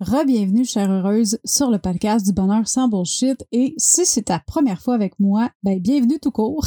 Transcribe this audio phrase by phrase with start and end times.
[0.00, 3.46] Re-bienvenue, chère heureuse, sur le podcast du bonheur sans bullshit.
[3.52, 6.66] Et si c'est ta première fois avec moi, ben bienvenue tout court.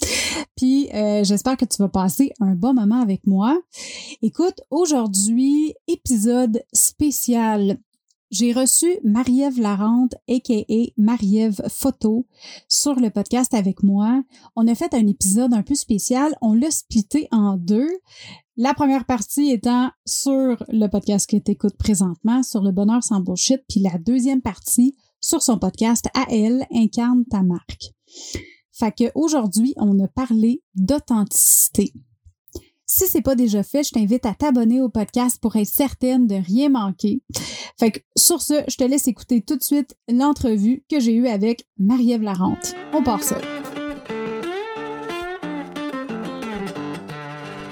[0.56, 3.60] Puis euh, j'espère que tu vas passer un bon moment avec moi.
[4.22, 7.78] Écoute, aujourd'hui, épisode spécial.
[8.30, 10.92] J'ai reçu Marie-Ève Larente, a.k.a.
[10.98, 12.26] Marie-Ève Photo,
[12.68, 14.22] sur le podcast avec moi.
[14.54, 16.34] On a fait un épisode un peu spécial.
[16.42, 17.88] On l'a splitté en deux.
[18.58, 23.20] La première partie étant sur le podcast que tu écoutes présentement, sur le bonheur sans
[23.20, 27.94] bullshit, puis la deuxième partie sur son podcast à elle, incarne ta marque.
[28.72, 31.94] Fait que aujourd'hui, on a parlé d'authenticité.
[32.90, 36.36] Si c'est pas déjà fait, je t'invite à t'abonner au podcast pour être certaine de
[36.36, 37.22] rien manquer.
[37.78, 41.28] Fait que sur ce, je te laisse écouter tout de suite l'entrevue que j'ai eue
[41.28, 42.74] avec Marie-Ève Larente.
[42.92, 43.38] On part ça.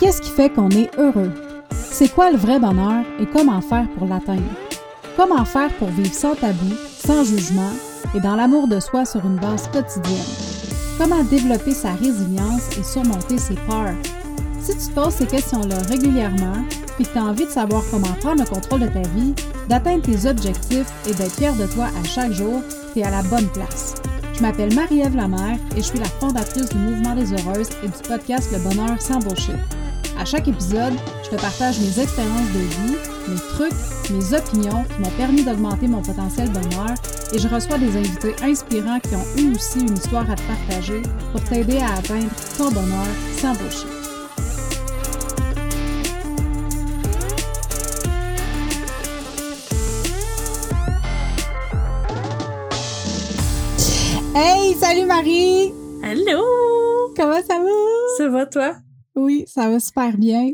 [0.00, 1.30] Qu'est-ce qui fait qu'on est heureux?
[1.70, 4.50] C'est quoi le vrai bonheur et comment faire pour l'atteindre?
[5.14, 6.72] Comment faire pour vivre sans tabou,
[7.04, 7.72] sans jugement
[8.14, 10.16] et dans l'amour de soi sur une base quotidienne?
[10.96, 13.94] Comment développer sa résilience et surmonter ses peurs?
[14.66, 16.64] Si tu te poses ces questions-là régulièrement,
[16.96, 19.32] puis que tu as envie de savoir comment prendre le contrôle de ta vie,
[19.68, 23.22] d'atteindre tes objectifs et d'être fier de toi à chaque jour, tu es à la
[23.22, 23.94] bonne place.
[24.34, 28.08] Je m'appelle Marie-Ève Lamère et je suis la fondatrice du Mouvement des Heureuses et du
[28.08, 29.54] podcast Le Bonheur sans bullshit.
[30.18, 32.96] À chaque épisode, je te partage mes expériences de vie,
[33.28, 36.92] mes trucs, mes opinions qui m'ont permis d'augmenter mon potentiel bonheur
[37.32, 41.02] et je reçois des invités inspirants qui ont eu aussi une histoire à te partager
[41.30, 43.06] pour t'aider à atteindre ton bonheur
[43.40, 43.95] sans bullshit.
[54.38, 55.72] Hey, salut Marie!
[56.02, 56.44] Allô!
[57.16, 57.70] Comment ça va?
[58.18, 58.76] Ça va toi?
[59.14, 60.50] Oui, ça va super bien.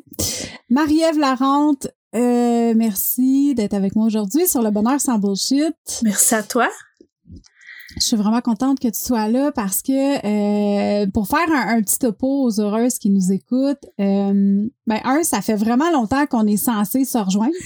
[0.70, 5.74] Marie-Ève Larente, euh, merci d'être avec moi aujourd'hui sur le bonheur sans bullshit.
[6.04, 6.68] Merci à toi.
[7.96, 11.82] Je suis vraiment contente que tu sois là parce que euh, pour faire un, un,
[11.82, 16.46] petit topo aux heureuses qui nous écoutent, euh, ben un, ça fait vraiment longtemps qu'on
[16.46, 17.52] est censé se rejoindre.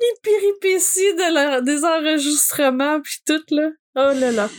[0.00, 3.70] Les péripéties de des enregistrements puis tout là.
[3.96, 4.50] Oh là là.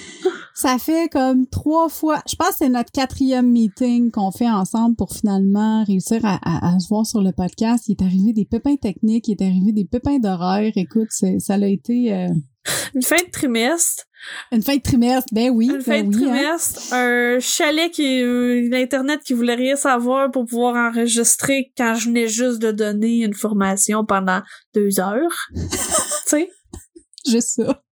[0.53, 2.22] Ça fait comme trois fois.
[2.29, 6.73] Je pense que c'est notre quatrième meeting qu'on fait ensemble pour finalement réussir à, à,
[6.73, 7.90] à, se voir sur le podcast.
[7.90, 10.72] Il est arrivé des pépins techniques, il est arrivé des pépins d'horaire.
[10.75, 12.13] Écoute, ça a été...
[12.13, 12.29] Euh...
[12.95, 14.06] Une fin de trimestre.
[14.53, 15.69] Une fin de trimestre, ben oui.
[15.69, 17.35] Une fin ben de oui, trimestre, hein?
[17.35, 22.28] un chalet qui euh, l'internet qui voulait rien savoir pour pouvoir enregistrer quand je venais
[22.28, 24.41] juste de donner une formation pendant
[24.74, 25.35] deux heures.
[25.53, 25.59] tu
[26.25, 26.50] sais?
[27.28, 27.84] Juste ça.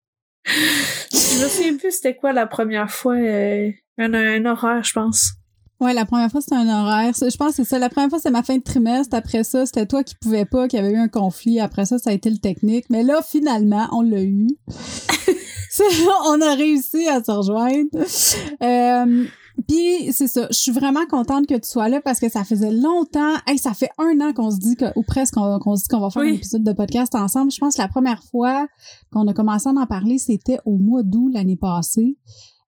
[0.46, 5.34] Je me souviens plus c'était quoi la première fois euh, un, un horaire, je pense.
[5.80, 7.14] Ouais, la première fois, c'était un horaire.
[7.14, 7.78] Je pense que c'est ça.
[7.78, 9.16] La première fois, c'était ma fin de trimestre.
[9.16, 11.59] Après ça, c'était toi qui pouvais pas, qui avait eu un conflit.
[11.59, 12.86] Après ça, ça a été le technique.
[12.90, 14.48] Mais là, finalement, on l'a eu.
[16.28, 17.90] on a réussi à se rejoindre.
[18.62, 19.26] Euh,
[19.68, 22.72] puis c'est ça, je suis vraiment contente que tu sois là parce que ça faisait
[22.72, 25.88] longtemps, hey, ça fait un an qu'on se dit que ou presque qu'on se dit
[25.90, 26.30] qu'on va faire Oui.
[26.31, 27.52] un épisode de podcast ensemble.
[27.52, 28.68] Je pense que la première fois
[29.12, 32.18] qu'on a commencé à en parler, c'était au mois d'août l'année passée.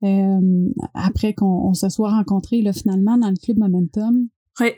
[0.03, 0.39] Euh,
[0.95, 4.27] après qu'on on se soit rencontrés là finalement dans le club Momentum.
[4.59, 4.69] Oui.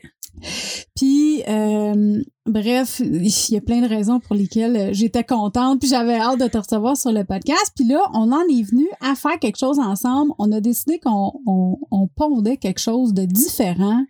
[0.95, 6.15] Puis, euh, bref, il y a plein de raisons pour lesquelles j'étais contente, puis j'avais
[6.15, 7.71] hâte de te recevoir sur le podcast.
[7.75, 10.31] Puis là, on en est venu à faire quelque chose ensemble.
[10.39, 14.03] On a décidé qu'on on, on pondait quelque chose de différent.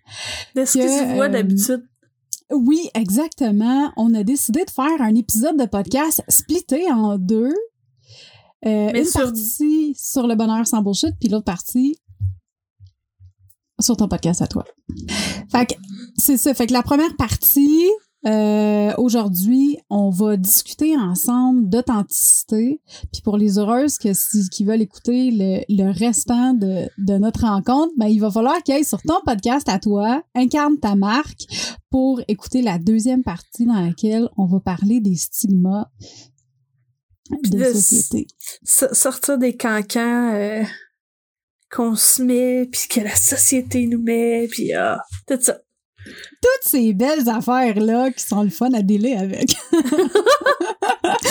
[0.56, 1.84] De ce que, Que, tu vois euh, d'habitude.
[2.52, 3.92] Oui, exactement.
[3.98, 7.54] On a décidé de faire un épisode de podcast splitté en deux.
[8.66, 11.98] Euh, une sur- partie sur le bonheur sans bullshit, puis l'autre partie
[13.82, 14.64] sur ton podcast à toi.
[15.52, 15.74] Fait que
[16.24, 16.54] c'est ça.
[16.54, 17.88] Fait que la première partie,
[18.26, 22.80] euh, aujourd'hui, on va discuter ensemble d'authenticité.
[23.12, 27.42] Puis pour les heureuses que, si- qui veulent écouter le, le restant de, de notre
[27.42, 31.44] rencontre, ben, il va falloir qu'ils aillent sur ton podcast à toi, incarne ta marque,
[31.90, 35.88] pour écouter la deuxième partie dans laquelle on va parler des stigmas
[37.30, 38.28] de de- société.
[38.64, 40.64] So- sortir des cancans euh,
[41.72, 45.58] qu'on se met, puis que la société nous met, puis ah, tout ça.
[46.06, 49.52] Toutes ces belles affaires-là qui sont le fun à délai avec.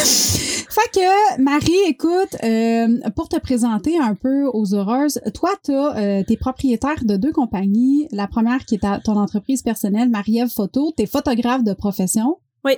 [0.04, 6.22] fait que, Marie, écoute, euh, pour te présenter un peu aux heureuses, toi, t'as, euh,
[6.26, 8.08] t'es propriétaire de deux compagnies.
[8.10, 10.92] La première qui est ta- ton entreprise personnelle, Marie-Ève Photo.
[10.96, 12.38] T'es photographe de profession.
[12.64, 12.72] Oui.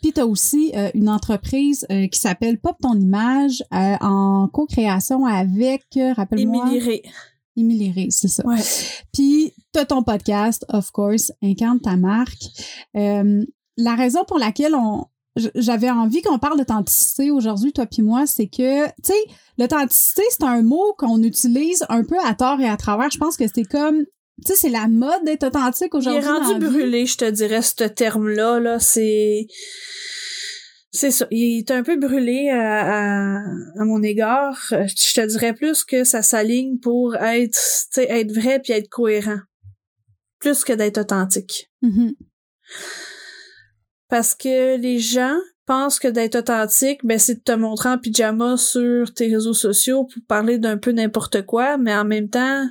[0.00, 5.26] Puis t'as aussi euh, une entreprise euh, qui s'appelle Pop ton image euh, en co-création
[5.26, 5.84] avec,
[6.16, 6.66] rappelle-moi...
[6.68, 7.02] Émilie Ré.
[7.56, 8.46] Émilie Ré, c'est ça.
[8.46, 8.56] Ouais.
[9.12, 12.42] Puis, t'as ton podcast, of course, Incarne ta marque.
[12.96, 13.44] Euh,
[13.76, 15.06] la raison pour laquelle on,
[15.54, 19.24] j'avais envie qu'on parle d'authenticité aujourd'hui, toi puis moi, c'est que, tu sais,
[19.58, 23.10] l'authenticité, c'est un mot qu'on utilise un peu à tort et à travers.
[23.10, 24.04] Je pense que c'est comme
[24.44, 26.22] tu sais, c'est la mode d'être authentique aujourd'hui.
[26.22, 28.58] Il est rendu brûlé, je te dirais, ce terme-là.
[28.60, 29.46] Là, c'est.
[30.90, 31.26] C'est ça.
[31.30, 34.58] Il est un peu brûlé à, à, mon égard.
[34.70, 37.58] Je te dirais plus que ça s'aligne pour être,
[37.96, 39.38] être vrai puis être cohérent.
[40.42, 41.70] Plus que d'être authentique.
[41.84, 42.16] Mm-hmm.
[44.08, 45.36] Parce que les gens
[45.66, 50.04] pensent que d'être authentique, ben, c'est de te montrer en pyjama sur tes réseaux sociaux
[50.04, 52.68] pour parler d'un peu n'importe quoi, mais en même temps,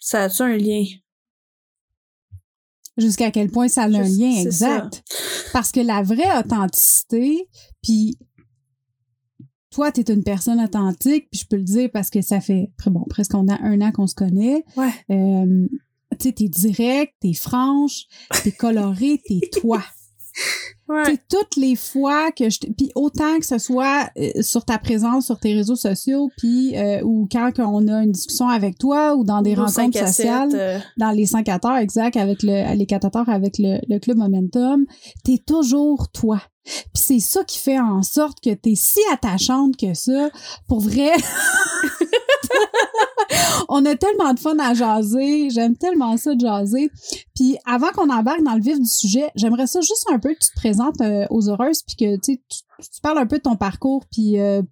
[0.00, 0.84] ça a-tu un lien?
[2.96, 5.04] Jusqu'à quel point ça a un lien exact.
[5.52, 7.48] Parce que la vraie authenticité,
[7.80, 8.18] puis
[9.76, 12.70] toi, tu es une personne authentique, puis je peux le dire parce que ça fait
[12.86, 14.64] bon, presque on a un an qu'on se connaît.
[14.74, 14.88] Ouais.
[15.10, 15.68] Euh,
[16.18, 18.06] tu sais, t'es direct, t'es franche,
[18.42, 19.82] t'es coloré, t'es toi.
[20.88, 21.18] Ouais.
[21.28, 25.40] toutes les fois que je puis autant que ce soit euh, sur ta présence sur
[25.40, 29.42] tes réseaux sociaux puis euh, ou quand on a une discussion avec toi ou dans
[29.42, 30.78] des rencontres sociales euh.
[30.96, 34.86] dans les 5 à exact avec le les 4 avec le, le club Momentum,
[35.24, 36.40] t'es toujours toi.
[36.64, 40.30] Puis c'est ça qui fait en sorte que t'es si attachante que ça.
[40.68, 41.10] Pour vrai,
[43.68, 45.50] on a tellement de fun à jaser.
[45.50, 46.90] J'aime tellement ça de jaser.
[47.34, 50.38] Puis avant qu'on embarque dans le vif du sujet, j'aimerais ça juste un peu que
[50.40, 53.56] tu te présentes euh, aux heureuses puis que tu, tu parles un peu de ton
[53.56, 54.62] parcours puis euh,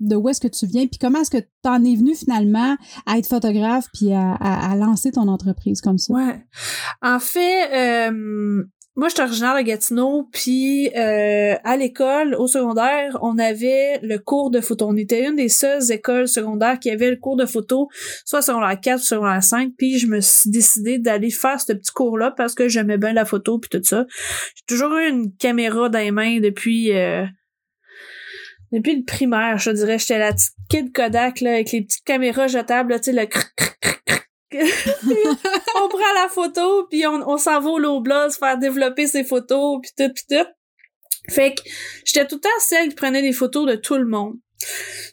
[0.00, 2.76] de où est-ce que tu viens puis comment est-ce que tu en es venu finalement
[3.06, 6.12] à être photographe puis à, à, lancer ton entreprise comme ça?
[6.12, 6.44] Ouais.
[7.02, 8.64] En fait, euh,
[8.94, 14.18] moi, je suis originaire de Gatineau, puis euh, à l'école, au secondaire, on avait le
[14.18, 14.86] cours de photo.
[14.86, 17.88] On était une des seules écoles secondaires qui avait le cours de photo,
[18.26, 21.90] soit secondaire 4 ou secondaire 5, puis je me suis décidé d'aller faire ce petit
[21.90, 24.04] cours-là parce que j'aimais bien la photo puis tout ça.
[24.56, 26.92] J'ai toujours eu une caméra dans les mains depuis...
[26.92, 27.24] Euh,
[28.72, 32.46] depuis le primaire, je dirais, j'étais la petite kid Kodak là, avec les petites caméras
[32.46, 33.26] jetables, tu sais, le
[35.76, 39.90] on prend la photo, puis on, on s'en va au faire développer ses photos, puis
[39.96, 40.46] tout, puis tout.
[41.30, 41.62] Fait que
[42.04, 44.34] j'étais tout le temps celle qui prenait des photos de tout le monde.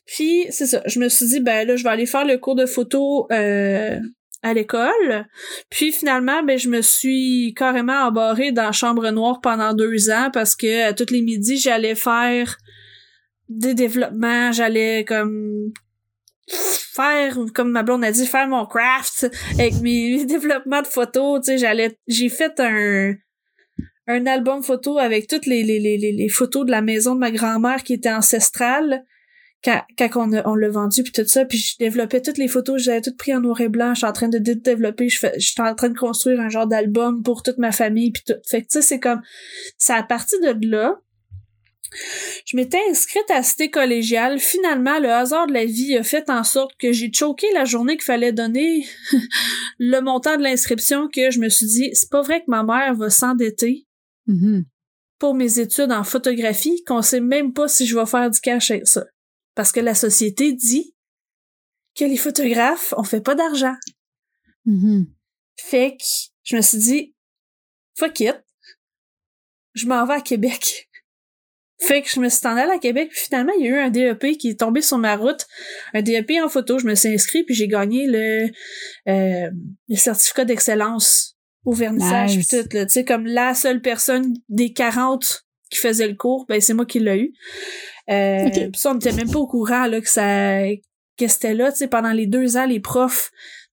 [0.05, 2.55] Puis, c'est ça, je me suis dit, ben là, je vais aller faire le cours
[2.55, 3.99] de photo euh,
[4.41, 5.27] à l'école.
[5.69, 10.29] Puis finalement, ben je me suis carrément embarrée dans la chambre noire pendant deux ans
[10.31, 12.57] parce que à tous les midis, j'allais faire
[13.49, 15.71] des développements, j'allais comme
[16.49, 21.51] faire, comme ma blonde a dit, faire mon craft avec mes développements de photos, tu
[21.51, 23.13] sais, j'allais, j'ai fait un,
[24.07, 27.31] un album photo avec toutes les, les, les, les photos de la maison de ma
[27.31, 29.05] grand-mère qui était ancestrale
[29.63, 32.81] quand, quand on, on l'a vendu puis tout ça puis je développais toutes les photos
[32.81, 35.61] j'avais toutes pris en noir et blanc je suis en train de développer je j'étais
[35.61, 38.39] en train de construire un genre d'album pour toute ma famille puis tout.
[38.47, 39.21] Fait que tu sais c'est comme
[39.77, 40.95] ça à partir de là
[42.45, 44.39] je m'étais inscrite à Cité collégiale.
[44.39, 47.95] Finalement, le hasard de la vie a fait en sorte que j'ai choqué la journée
[47.95, 48.87] qu'il fallait donner
[49.79, 52.95] le montant de l'inscription que je me suis dit, c'est pas vrai que ma mère
[52.95, 53.87] va s'endetter
[54.27, 54.65] mm-hmm.
[55.17, 58.71] pour mes études en photographie, qu'on sait même pas si je vais faire du cash
[58.71, 59.05] avec ça.
[59.55, 60.95] Parce que la société dit
[61.95, 63.75] que les photographes, on fait pas d'argent.
[64.65, 65.05] Mm-hmm.
[65.57, 66.03] Fait que
[66.43, 67.15] je me suis dit,
[67.95, 68.37] fuck it.
[69.73, 70.88] Je m'en vais à Québec.
[71.81, 73.89] Fait que je me suis tendue à Québec, puis finalement, il y a eu un
[73.89, 75.47] DEP qui est tombé sur ma route.
[75.93, 78.49] Un DEP en photo, je me suis inscrit, puis j'ai gagné le,
[79.07, 79.49] euh,
[79.87, 82.47] le certificat d'excellence au vernissage, nice.
[82.49, 86.73] tout, Tu sais, comme la seule personne des 40 qui faisait le cours, ben c'est
[86.73, 87.33] moi qui l'ai eu.
[88.09, 88.71] Euh, okay.
[88.75, 90.63] ça, on n'était même pas au courant là, que ça
[91.17, 91.71] que c'était là.
[91.71, 93.31] Tu sais, pendant les deux ans, les profs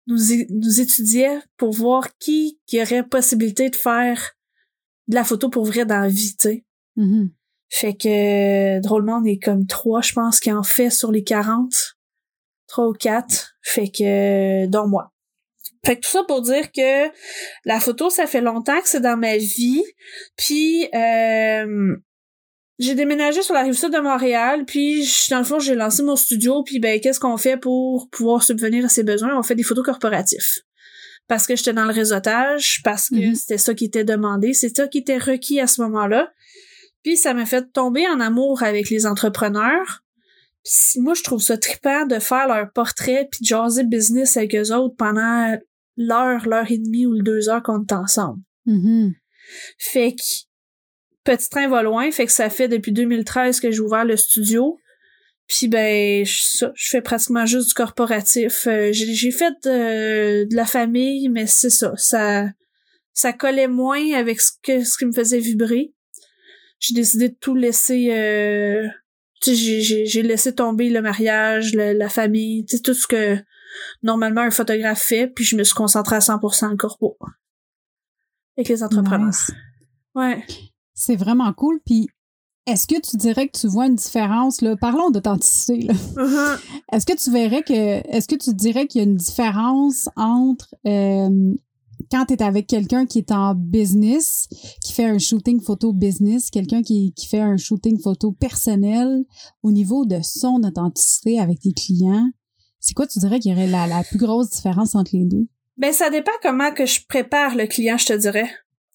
[0.07, 0.17] nous,
[0.49, 4.35] nous étudiaient pour voir qui, qui aurait possibilité de faire
[5.07, 6.65] de la photo pour vrai dans la vie, tu sais.
[6.97, 7.29] Mm-hmm.
[7.73, 11.73] Fait que drôlement, on est comme trois, je pense, qui en fait sur les 40.
[12.67, 13.55] Trois ou quatre.
[13.61, 15.11] Fait que dont moi.
[15.85, 17.09] Fait que tout ça pour dire que
[17.65, 19.83] la photo, ça fait longtemps que c'est dans ma vie.
[20.35, 21.95] Puis euh,
[22.77, 26.17] j'ai déménagé sur la rive sud de Montréal, puis dans le fond, j'ai lancé mon
[26.17, 29.37] studio, puis ben qu'est-ce qu'on fait pour pouvoir subvenir à ses besoins?
[29.37, 30.59] On fait des photos corporatifs.
[31.27, 33.35] Parce que j'étais dans le réseautage, parce que mm -hmm.
[33.35, 36.33] c'était ça qui était demandé, c'est ça qui était requis à ce moment-là.
[37.03, 40.03] Puis ça m'a fait tomber en amour avec les entrepreneurs.
[40.63, 44.55] Puis moi, je trouve ça trippant de faire leur portrait puis de jaser business avec
[44.55, 45.57] eux autres pendant
[45.97, 48.41] l'heure, l'heure et demie ou les deux heures qu'on est ensemble.
[48.67, 49.13] Mm-hmm.
[49.79, 50.21] Fait que
[51.23, 54.79] Petit Train va loin, fait que ça fait depuis 2013 que j'ai ouvert le studio.
[55.47, 58.67] Puis ben, je, je fais pratiquement juste du corporatif.
[58.67, 62.45] Euh, j'ai fait de, de, la famille, mais c'est ça, ça
[63.13, 65.93] ça collait moins avec ce que ce qui me faisait vibrer.
[66.81, 68.85] J'ai décidé de tout laisser euh,
[69.43, 73.37] j'ai laissé tomber le mariage, la famille, tout ce que
[74.03, 77.17] normalement un photographe fait, puis je me suis concentrée à 100% en corpo.
[78.57, 79.33] Avec les entrepreneurs.
[80.13, 80.45] Ouais.
[80.93, 82.07] C'est vraiment cool, puis
[82.67, 84.75] est-ce que tu dirais que tu vois une différence, là?
[84.75, 85.93] Parlons d'authenticité, là.
[85.93, 86.59] Uh-huh.
[86.91, 90.75] Est-ce que tu verrais que, est-ce que tu dirais qu'il y a une différence entre,
[90.85, 91.53] euh,
[92.11, 94.47] quand tu es avec quelqu'un qui est en business,
[94.83, 99.23] qui fait un shooting photo business, quelqu'un qui, fait un shooting photo personnel,
[99.63, 102.29] au niveau de son authenticité avec tes clients,
[102.79, 105.47] c'est quoi tu dirais qu'il y aurait la, la plus grosse différence entre les deux?
[105.77, 108.49] Ben ça dépend comment que je prépare le client, je te dirais.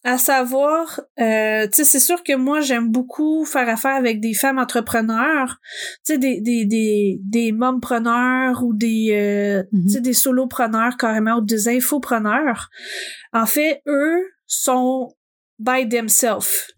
[0.04, 4.34] À savoir, euh, tu sais, c'est sûr que moi j'aime beaucoup faire affaire avec des
[4.34, 5.58] femmes entrepreneurs,
[6.04, 10.02] tu sais, des des des des mompreneurs ou des euh, tu sais mm-hmm.
[10.02, 12.68] des solopreneurs carrément ou des infopreneurs.
[13.32, 15.12] En fait, eux sont
[15.58, 16.68] by themselves.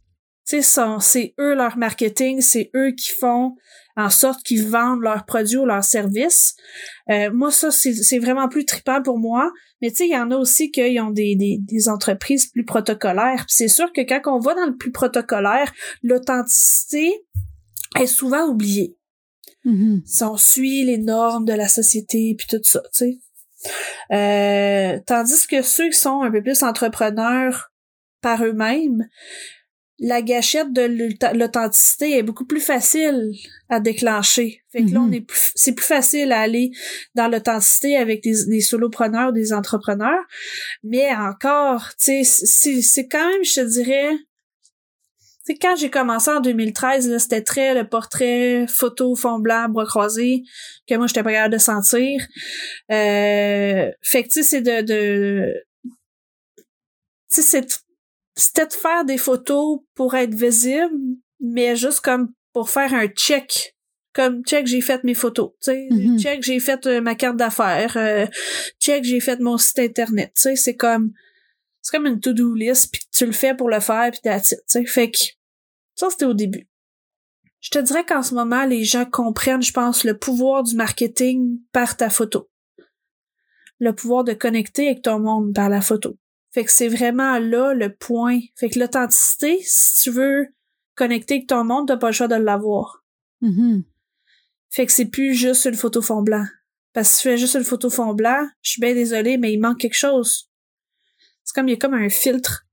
[0.47, 3.55] Tu sais, c'est eux leur marketing, c'est eux qui font
[3.99, 6.55] en sorte qu'ils vendent leurs produits ou leurs services.
[7.11, 9.51] Euh, moi, ça, c'est vraiment plus trippant pour moi.
[9.83, 12.65] Mais tu sais, il y en a aussi qui ont des, des, des entreprises plus
[12.65, 13.45] protocolaires.
[13.49, 15.73] C'est sûr que quand on va dans le plus protocolaire,
[16.05, 17.13] l'authenticité
[17.99, 18.97] est souvent oubliée.
[19.65, 20.03] Mm-hmm.
[20.07, 23.19] Si on suit les normes de la société puis tout ça, tu sais.
[24.13, 27.73] Euh, tandis que ceux qui sont un peu plus entrepreneurs
[28.21, 29.09] par eux-mêmes,
[30.01, 33.33] la gâchette de l'authenticité est beaucoup plus facile
[33.69, 34.63] à déclencher.
[34.71, 35.23] Fait que là, on mm-hmm.
[35.23, 36.71] est c'est plus facile à aller
[37.15, 40.25] dans l'authenticité avec des, des solopreneurs, des entrepreneurs.
[40.85, 44.11] Mais encore, tu sais, c'est quand même, je te dirais,
[45.57, 50.43] quand j'ai commencé en 2013, là, c'était très le portrait, photo, fond blanc, bras croisés,
[50.87, 52.21] que moi, j'étais pas capable de sentir.
[52.93, 55.55] Euh, fait que, tu sais, c'est de, de
[57.31, 57.88] tu sais, c'est
[58.39, 60.95] c'était de faire des photos pour être visible,
[61.41, 63.75] mais juste comme pour faire un check.
[64.13, 65.51] Comme check, j'ai fait mes photos.
[65.67, 66.21] Mm-hmm.
[66.21, 67.97] check, j'ai fait euh, ma carte d'affaires.
[67.97, 68.27] Euh,
[68.81, 70.31] check, j'ai fait mon site internet.
[70.35, 71.13] C'est comme
[71.83, 74.41] c'est comme une to-do list, puis tu le fais pour le faire, puis t'as
[74.87, 75.19] fait que
[75.97, 76.69] ça c'était au début.
[77.61, 81.59] Je te dirais qu'en ce moment, les gens comprennent, je pense, le pouvoir du marketing
[81.73, 82.49] par ta photo.
[83.81, 86.17] Le pouvoir de connecter avec ton monde par la photo.
[86.51, 88.41] Fait que c'est vraiment là le point.
[88.57, 90.49] Fait que l'authenticité, si tu veux
[90.95, 93.05] connecter avec ton monde, t'as pas le choix de l'avoir.
[93.43, 93.85] Mm-hmm.
[94.71, 96.47] Fait que c'est plus juste une photo fond blanc.
[96.93, 99.53] Parce que si tu fais juste une photo fond blanc, je suis bien désolée, mais
[99.53, 100.51] il manque quelque chose.
[101.45, 102.67] C'est comme, il y a comme un filtre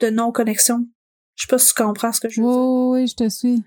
[0.00, 0.86] de non-connexion.
[1.34, 2.56] Je sais pas si tu comprends ce que je veux dire.
[2.56, 3.62] Oui, je te suis.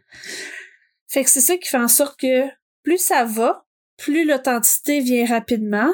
[1.08, 2.48] Fait que c'est ça qui fait en sorte que
[2.84, 3.66] plus ça va,
[3.98, 5.92] plus l'authenticité vient rapidement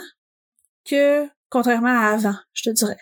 [0.85, 2.97] que contrairement à avant, je te dirais.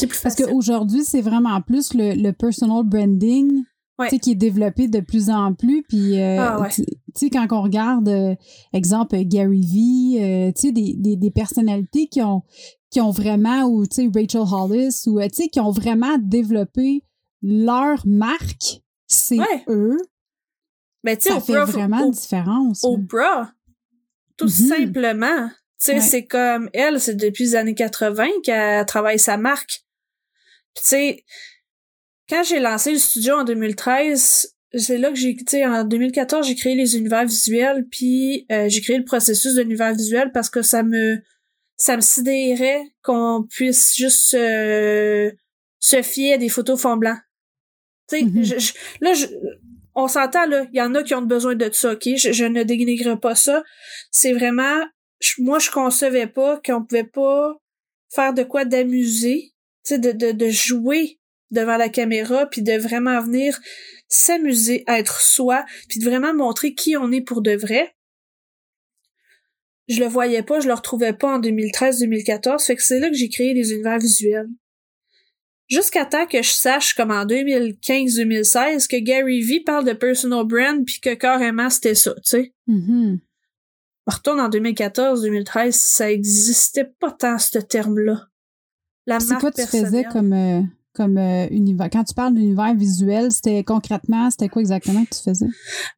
[0.00, 0.44] C'est plus facile.
[0.44, 3.64] Parce qu'aujourd'hui, c'est vraiment plus le, personal branding
[4.08, 5.82] qui est développé de plus en plus.
[5.82, 8.34] Puis, euh, ah, tu sais, quand on regarde, euh,
[8.72, 12.42] exemple, Gary Vee, euh, tu sais, des, des, personnalités qui ont,
[12.90, 17.04] qui ont vraiment, ou tu sais, Rachel Hollis, ou tu sais, qui ont vraiment développé
[17.42, 19.38] leur marque, c'est
[19.68, 19.98] eux.
[21.04, 22.84] Mais tu sais, ça fait vraiment une différence.
[22.84, 23.52] Oprah,
[24.36, 24.68] tout mm-hmm.
[24.68, 25.48] simplement.
[25.82, 29.82] Tu sais, c'est comme elle, c'est depuis les années 80 qu'elle travaille sa marque.
[30.74, 31.24] Tu sais,
[32.28, 36.46] quand j'ai lancé le studio en 2013, c'est là que j'ai, tu sais, en 2014,
[36.46, 40.48] j'ai créé les univers visuels, puis euh, j'ai créé le processus de l'univers visuel parce
[40.48, 41.18] que ça me,
[41.76, 47.16] ça me sidérait qu'on puisse juste se fier à des photos fond blanc.
[48.08, 48.76] Tu sais, mm-hmm.
[49.00, 49.26] là, je,
[49.94, 52.08] on s'entend là, il y en a qui ont besoin de ça, ok?
[52.16, 53.64] Je, je ne dénigre pas ça.
[54.12, 54.84] C'est vraiment
[55.38, 57.54] moi, je concevais pas qu'on pouvait pas
[58.14, 59.49] faire de quoi d'amuser,
[59.84, 61.18] sais, de, de, de jouer
[61.50, 63.58] devant la caméra, puis de vraiment venir
[64.08, 67.94] s'amuser, être soi, puis de vraiment montrer qui on est pour de vrai.
[69.88, 73.16] Je le voyais pas, je le retrouvais pas en 2013-2014, fait que c'est là que
[73.16, 74.48] j'ai créé les univers visuels.
[75.68, 80.84] Jusqu'à temps que je sache, comme en 2015-2016, que Gary Vee parle de personal brand,
[80.84, 82.52] puis que carrément c'était ça, tu sais.
[82.68, 83.18] Mm-hmm
[84.10, 88.29] retourne en 2014-2013, ça existait pas tant ce terme-là.
[89.10, 90.60] La C'est quoi tu faisais comme, euh,
[90.94, 91.90] comme euh, univers?
[91.92, 95.46] Quand tu parles d'univers visuel, c'était concrètement, c'était quoi exactement que tu faisais?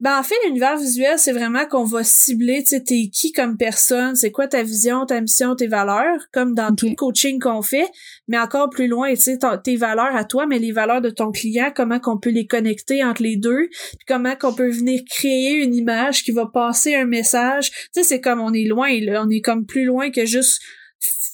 [0.01, 3.59] Ben, en fait, l'univers visuel, c'est vraiment qu'on va cibler, tu sais, t'es qui comme
[3.59, 7.87] personne, c'est quoi ta vision, ta mission, tes valeurs, comme dans tout coaching qu'on fait,
[8.29, 11.33] mais encore plus loin, tu sais, tes valeurs à toi, mais les valeurs de ton
[11.33, 15.63] client, comment qu'on peut les connecter entre les deux, puis comment qu'on peut venir créer
[15.63, 17.71] une image qui va passer un message.
[17.71, 20.63] Tu sais, c'est comme on est loin, là, on est comme plus loin que juste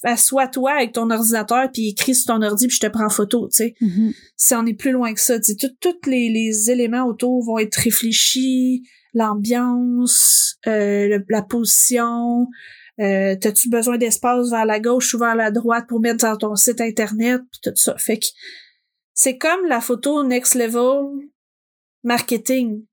[0.02, 3.56] assois-toi avec ton ordinateur puis écris sur ton ordi puis je te prends photo, tu
[3.56, 3.74] sais.
[3.80, 4.12] Mhm.
[4.36, 7.58] Si on est plus loin que ça, tu sais, tous les, les éléments autour vont
[7.58, 8.82] être réfléchis,
[9.14, 12.46] l'ambiance, euh, la position,
[13.00, 16.54] euh, t'as-tu besoin d'espace vers la gauche ou vers la droite pour mettre dans ton
[16.56, 17.96] site internet puis tout ça.
[17.96, 18.26] Fait que
[19.14, 21.28] c'est comme la photo next level
[22.02, 22.84] marketing.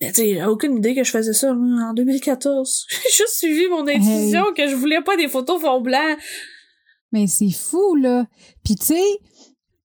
[0.00, 2.86] Mais tu sais, j'ai aucune idée que je faisais ça en 2014.
[2.90, 6.16] J'ai juste suivi mon intuition que je voulais pas des photos fond blanc.
[7.12, 8.26] Mais c'est fou, là.
[8.62, 9.02] Puis, tu sais,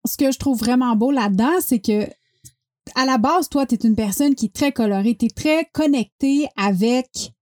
[0.05, 2.03] ce que je trouve vraiment beau là-dedans, c'est que,
[2.95, 5.15] à la base, toi, t'es une personne qui est très colorée.
[5.15, 7.32] T'es très connectée avec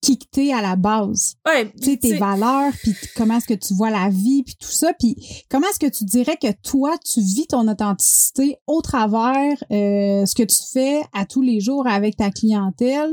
[0.00, 1.34] qui que t'es à la base.
[1.46, 4.70] Ouais, Tu sais, tes valeurs, puis comment est-ce que tu vois la vie, puis tout
[4.70, 4.92] ça.
[4.98, 5.16] Puis,
[5.50, 10.34] comment est-ce que tu dirais que toi, tu vis ton authenticité au travers euh, ce
[10.34, 13.10] que tu fais à tous les jours avec ta clientèle?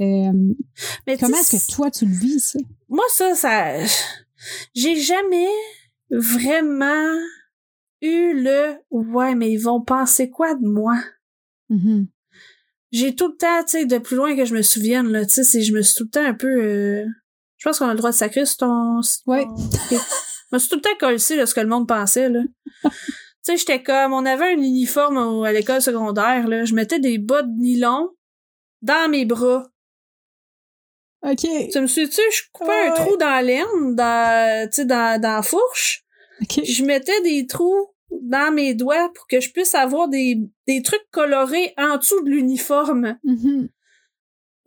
[0.00, 0.32] Euh,
[1.06, 2.58] mais comment est-ce que toi, tu le vis, ça?
[2.88, 3.74] moi ça ça
[4.74, 5.48] j'ai jamais
[6.10, 7.14] vraiment
[8.00, 10.94] eu le ouais mais ils vont penser quoi de moi
[11.68, 12.06] Mhm.
[12.92, 15.32] J'ai tout le temps tu sais de plus loin que je me souvienne là tu
[15.32, 17.04] sais c'est je me suis tout le temps un peu euh,
[17.58, 19.44] je pense qu'on a le droit de sacrer sur ton, sur Ouais.
[19.44, 19.90] ton- Ok.
[19.90, 19.96] je
[20.52, 22.40] me suis tout le temps collé là ce que le monde pensait là
[22.84, 22.90] tu
[23.42, 27.42] sais j'étais comme on avait un uniforme à l'école secondaire là je mettais des bas
[27.42, 28.10] de nylon
[28.82, 29.66] dans mes bras
[31.24, 31.46] OK.
[31.72, 32.96] tu me suis tu je coupais Ouais, un ouais.
[32.96, 36.04] trou dans la laine dans tu sais dans dans la fourche
[36.40, 36.48] OK.
[36.62, 37.91] Puis je mettais des trous
[38.22, 42.30] dans mes doigts pour que je puisse avoir des, des trucs colorés en dessous de
[42.30, 43.18] l'uniforme.
[43.24, 43.68] Mhm.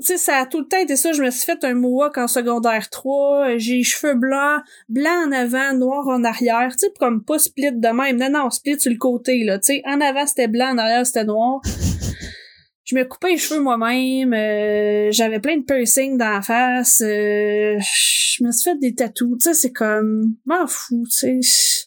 [0.01, 1.13] Tu sais, ça a tout le temps été ça.
[1.13, 3.57] Je me suis fait un mohawk en secondaire 3.
[3.57, 6.69] J'ai les cheveux blancs, blancs en avant, noirs en arrière.
[6.73, 8.17] Tu sais, comme pas split de même.
[8.17, 9.57] Non, non, split sur le côté, là.
[9.57, 11.61] Tu sais, en avant, c'était blanc, en arrière, c'était noir.
[12.83, 14.33] Je me coupais les cheveux moi-même.
[14.33, 17.01] euh, J'avais plein de piercings dans la face.
[17.01, 19.37] euh, je me suis fait des tatous.
[19.39, 20.35] Tu sais, c'est comme...
[20.45, 21.85] M'en fous, tu sais.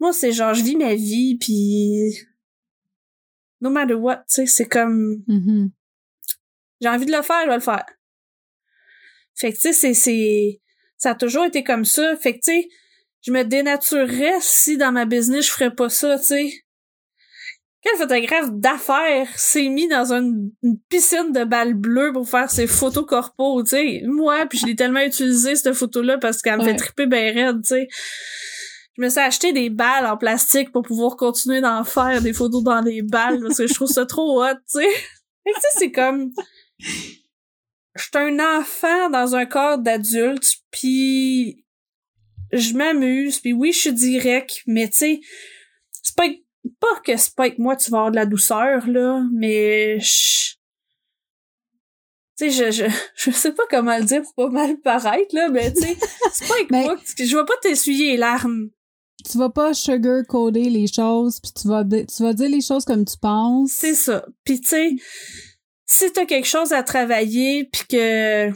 [0.00, 2.16] Moi, c'est genre, je vis ma vie, puis...
[3.60, 5.70] No matter what, tu sais, c'est comme Mhm.
[6.80, 7.84] j'ai envie de le faire, je vais le faire.
[9.36, 10.60] Fait que, tu sais, c'est, c'est,
[10.96, 12.16] ça a toujours été comme ça.
[12.16, 12.68] Fait que, tu sais,
[13.20, 16.52] je me dénaturerais si dans ma business, je ferais pas ça, tu sais.
[17.82, 22.66] Quel photographe d'affaires s'est mis dans une, une piscine de balles bleues pour faire ses
[22.66, 24.02] photos corpo, tu sais?
[24.06, 26.70] Moi, puis je l'ai tellement utilisé, cette photo-là, parce qu'elle me Ouais.
[26.72, 27.88] fait triper ben raide, tu sais.
[29.00, 32.62] Je me suis acheté des balles en plastique pour pouvoir continuer d'en faire des photos
[32.62, 34.88] dans les balles, parce que je trouve ça trop hot, tu sais.
[35.46, 36.30] Que, tu sais, c'est comme...
[36.78, 41.64] Je suis un enfant dans un corps d'adulte, puis
[42.52, 45.20] je m'amuse, puis oui, je suis direct, mais tu sais,
[46.02, 46.28] c'est pas
[46.78, 50.56] pas que c'est pas avec moi tu vas avoir de la douceur là, mais je
[52.36, 55.48] tu sais, je, je, je sais pas comment le dire pour pas mal paraître, là,
[55.48, 55.96] mais tu sais,
[56.34, 58.68] c'est pas avec Mais- moi que je vais pas t'essuyer les larmes.
[59.22, 63.04] Tu vas pas sugar-coder les choses, puis tu vas, tu vas dire les choses comme
[63.04, 63.70] tu penses.
[63.72, 64.24] C'est ça.
[64.44, 64.90] Puis tu sais,
[65.86, 68.54] si t'as quelque chose à travailler, puis que tu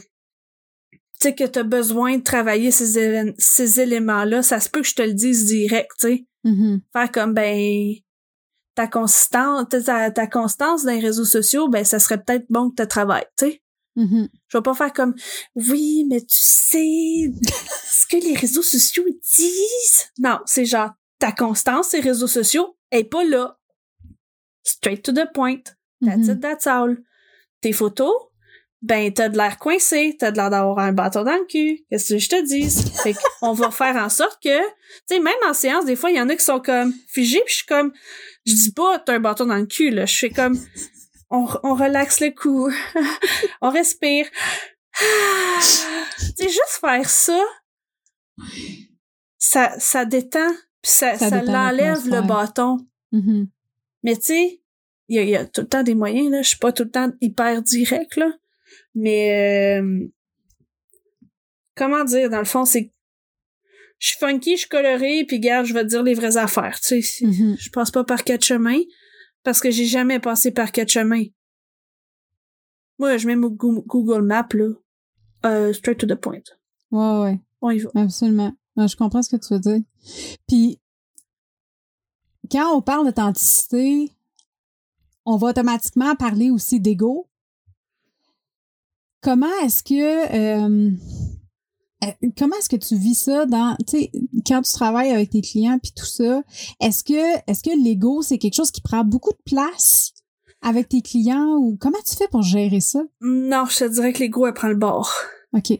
[1.19, 5.01] sais que t'as besoin de travailler ces, ces éléments-là, ça se peut que je te
[5.01, 6.25] le dise direct, tu sais.
[6.43, 6.81] Mhm.
[6.93, 7.93] Faire comme ben
[8.75, 12.81] ta consistance, ta, ta constance dans les réseaux sociaux, ben ça serait peut-être bon que
[12.81, 13.61] tu travailles, tu sais.
[13.95, 14.27] Mhm.
[14.49, 15.15] Je vais pas faire comme
[15.55, 17.31] oui, mais tu sais
[17.89, 19.05] ce que les réseaux sociaux
[19.37, 20.11] disent?
[20.19, 23.57] Non, c'est genre ta constance ces réseaux sociaux est pas là.
[24.63, 25.61] Straight to the point.
[26.01, 26.31] That's Mhm.
[26.35, 26.97] it, that's all.
[27.61, 28.11] Tes photos,
[28.81, 31.85] ben t'as de l'air coincé, t'as de l'air d'avoir un bâton dans le cul.
[31.89, 32.69] Qu'est-ce que je te dis?
[33.01, 34.73] fait qu'on va faire en sorte que, tu
[35.07, 37.51] sais, même en séance, des fois, il y en a qui sont comme figés, puis
[37.53, 37.93] je suis comme,
[38.45, 40.05] je dis pas t'as un bâton dans le cul, là.
[40.05, 40.59] Je fais comme,
[41.35, 42.69] on, on relaxe le cou,
[43.61, 44.27] on respire.
[44.97, 45.05] tu
[46.37, 47.41] sais, juste faire ça,
[49.37, 50.49] ça, ça détend,
[50.81, 52.77] puis ça, Ça l'enlève le bâton.
[53.11, 53.47] Mhm.
[54.03, 54.61] Mais tu sais,
[55.07, 56.41] il y a, il y a tout le temps des moyens, là.
[56.41, 58.31] Je suis pas tout le temps hyper direct, là.
[58.93, 60.07] Mais euh,
[61.75, 62.91] comment dire, dans le fond, c'est
[63.97, 66.79] je suis funky, je suis colorée, puis garde, je vais te dire les vraies affaires.
[66.81, 67.55] Tu sais, c'est- Mhm.
[67.57, 68.81] je passe pas par quatre chemins
[69.45, 71.23] parce que j'ai jamais passé par quatre chemins.
[72.99, 74.69] Moi, je mets mon Goo- Google Maps, là.
[75.45, 76.41] Euh, straight to the point.
[76.91, 77.39] Ouais, ouais.
[77.61, 77.89] On y va.
[77.95, 78.53] Absolument.
[78.77, 79.81] Je comprends ce que tu veux dire.
[80.47, 80.79] Puis,
[82.51, 84.11] quand on parle d'authenticité,
[85.25, 87.29] on va automatiquement parler aussi d'ego.
[89.21, 90.91] Comment est-ce que euh,
[92.37, 94.11] comment est-ce que tu vis ça dans tu sais
[94.45, 96.43] quand tu travailles avec tes clients puis tout ça
[96.79, 100.13] est-ce que est-ce que l'ego c'est quelque chose qui prend beaucoup de place
[100.65, 103.03] avec tes clients ou comment tu fais pour gérer ça?
[103.21, 105.13] Non, je te dirais que l'ego, elle prend le bord.
[105.53, 105.79] OK.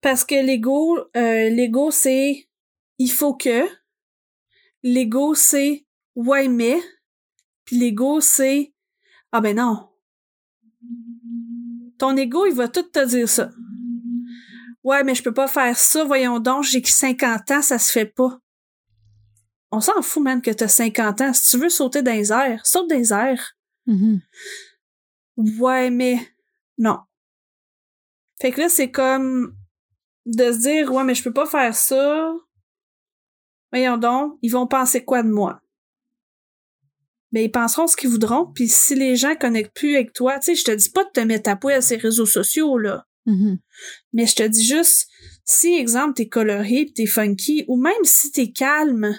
[0.00, 2.48] Parce que l'ego, euh, l'ego, c'est
[2.98, 3.68] il faut que.
[4.82, 6.80] L'ego, c'est ouais, mais.
[7.64, 8.74] Puis l'ego, c'est
[9.32, 9.88] ah ben non.
[11.98, 13.50] Ton ego, il va tout te dire ça.
[14.82, 18.06] Ouais, mais je peux pas faire ça, voyons donc, j'ai 50 ans, ça se fait
[18.06, 18.38] pas.
[19.70, 21.32] On s'en fout, man, que t'as 50 ans.
[21.32, 23.56] Si tu veux sauter dans les airs, saute dans les airs.
[23.86, 24.20] Mhm.
[25.36, 26.18] Ouais, mais
[26.78, 26.98] non.
[28.40, 29.54] Fait que là, c'est comme
[30.26, 32.34] de se dire, ouais, mais je peux pas faire ça.
[33.72, 35.60] Voyons donc, ils vont penser quoi de moi?
[37.32, 40.46] Ben, ils penseront ce qu'ils voudront, puis si les gens connectent plus avec toi, tu
[40.46, 43.06] sais, je te dis pas de te mettre à poil à ces réseaux sociaux, là.
[43.26, 43.58] Mhm.
[44.12, 45.08] Mais je te dis juste,
[45.44, 49.14] si, exemple, t'es coloré pis t'es funky, ou même si t'es calme,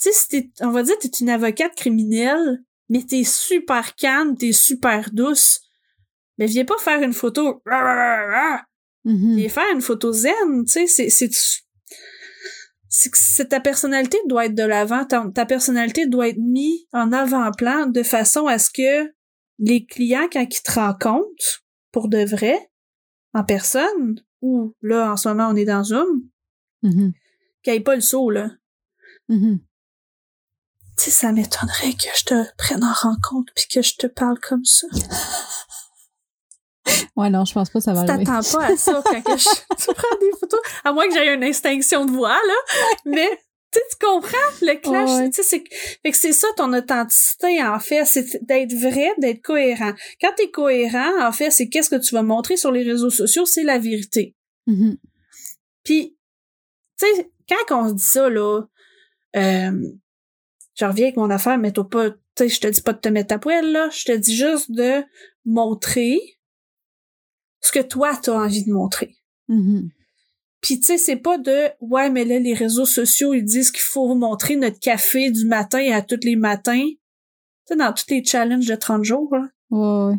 [0.00, 4.36] tu sais, si t'es, on va dire, t'es une avocate criminelle, mais t'es super calme,
[4.36, 5.60] t'es super douce,
[6.38, 7.60] mais viens pas faire une photo.
[9.04, 9.36] Mhm.
[9.36, 11.30] viens faire une photo zen, tu sais, c'est, c'est,
[12.88, 17.86] c'est- ta personnalité doit être de l'avant, ta, ta personnalité doit être mise en avant-plan
[17.86, 19.12] de façon à ce que
[19.58, 22.67] les clients, quand ils te rencontrent, pour de vrai,
[23.38, 26.22] en personne, ou là, en ce moment, on est dans Zoom,
[26.82, 27.12] Mhm.
[27.62, 28.50] qu'ils aient pas le saut, là.
[29.28, 29.58] Mhm.
[30.96, 34.38] Tu sais, ça m'étonnerait que je te prenne en rencontre puis que je te parle
[34.40, 34.86] comme ça.
[37.16, 38.24] Ouais, non, je pense pas que ça va Tu arriver.
[38.24, 39.44] t'attends pas à ça quand que je,
[39.76, 40.60] tu prends des photos.
[40.84, 42.76] À moins que j'aie une extinction de voix, là.
[43.04, 43.28] Mais,
[43.70, 45.10] tu sais, tu comprends le clash?
[45.10, 45.30] Ouais.
[45.30, 45.64] Tu sais, c'est,
[46.02, 48.04] fait que c'est ça ton authenticité, en fait.
[48.04, 49.92] C'est d'être vrai, d'être cohérent.
[50.20, 53.44] Quand t'es cohérent, en fait, c'est qu'est-ce que tu vas montrer sur les réseaux sociaux,
[53.44, 54.34] c'est la vérité.
[54.66, 54.96] Mhm.
[55.84, 56.16] Puis,
[56.98, 57.30] tu sais,
[57.66, 58.62] quand on se dit ça, là,
[59.36, 59.88] euh,
[60.74, 63.00] je reviens avec mon affaire, mais toi pas, tu sais, je te dis pas de
[63.00, 63.90] te mettre à poil, là.
[63.90, 65.02] Je te dis juste de
[65.44, 66.18] montrer
[67.60, 69.16] ce que toi, t'as envie de montrer.
[69.48, 69.90] Mhm.
[70.60, 73.80] Puis, tu sais, c'est pas de, ouais, mais là, les réseaux sociaux, ils disent qu'il
[73.82, 76.84] faut montrer notre café du matin à tous les matins.
[76.86, 76.96] Tu
[77.66, 79.48] sais, dans tous les challenges de 30 jours, là.
[79.70, 80.18] Ouais, ouais.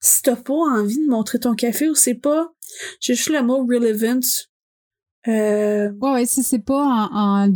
[0.00, 2.52] Si t'as pas envie de montrer ton café ou c'est pas,
[3.00, 4.20] j'ai juste le mot relevant,
[5.26, 7.08] euh, Ouais, ouais, si c'est pas en.
[7.46, 7.52] en-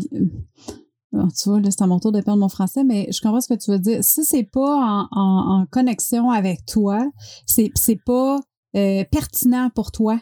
[1.14, 3.40] euh, tu vois, là, c'est à mon tour de perdre mon français, mais je comprends
[3.40, 4.02] ce que tu veux dire.
[4.02, 7.06] Si c'est pas en, en, en connexion avec toi,
[7.46, 8.40] c'est c'est pas
[8.76, 10.18] euh, pertinent pour toi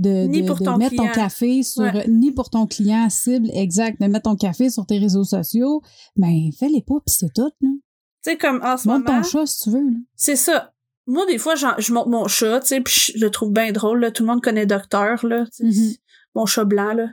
[0.00, 1.14] de, Ni de, pour de ton mettre ton client.
[1.14, 2.06] café sur Ouais.
[2.08, 5.82] ni pour ton client cible exact de mettre ton café sur tes réseaux sociaux
[6.16, 7.68] ben fais-les pas puis c'est tout là.
[7.70, 7.78] tu
[8.22, 9.22] sais, comme en ce monte moment.
[9.22, 9.96] ton chat si tu veux là.
[10.16, 10.72] C'est ça.
[11.06, 14.00] Moi, des fois, je monte mon chat, tu sais, puis je le trouve bien drôle,
[14.00, 14.10] là.
[14.12, 15.44] Tout le monde connaît Docteur, là.
[15.58, 15.94] Mhm.
[16.36, 17.08] Mon chat blanc, là.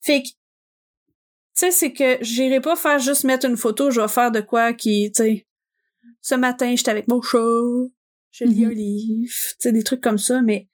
[0.00, 0.34] Fait que, tu
[1.54, 4.72] sais, c'est que j'irai pas faire juste mettre une photo, je vais faire de quoi
[4.72, 5.46] qui, tu sais,
[6.22, 7.38] ce matin, j'étais avec mon chat,
[8.32, 10.68] je lis un livre, tu sais, des trucs comme ça, mais,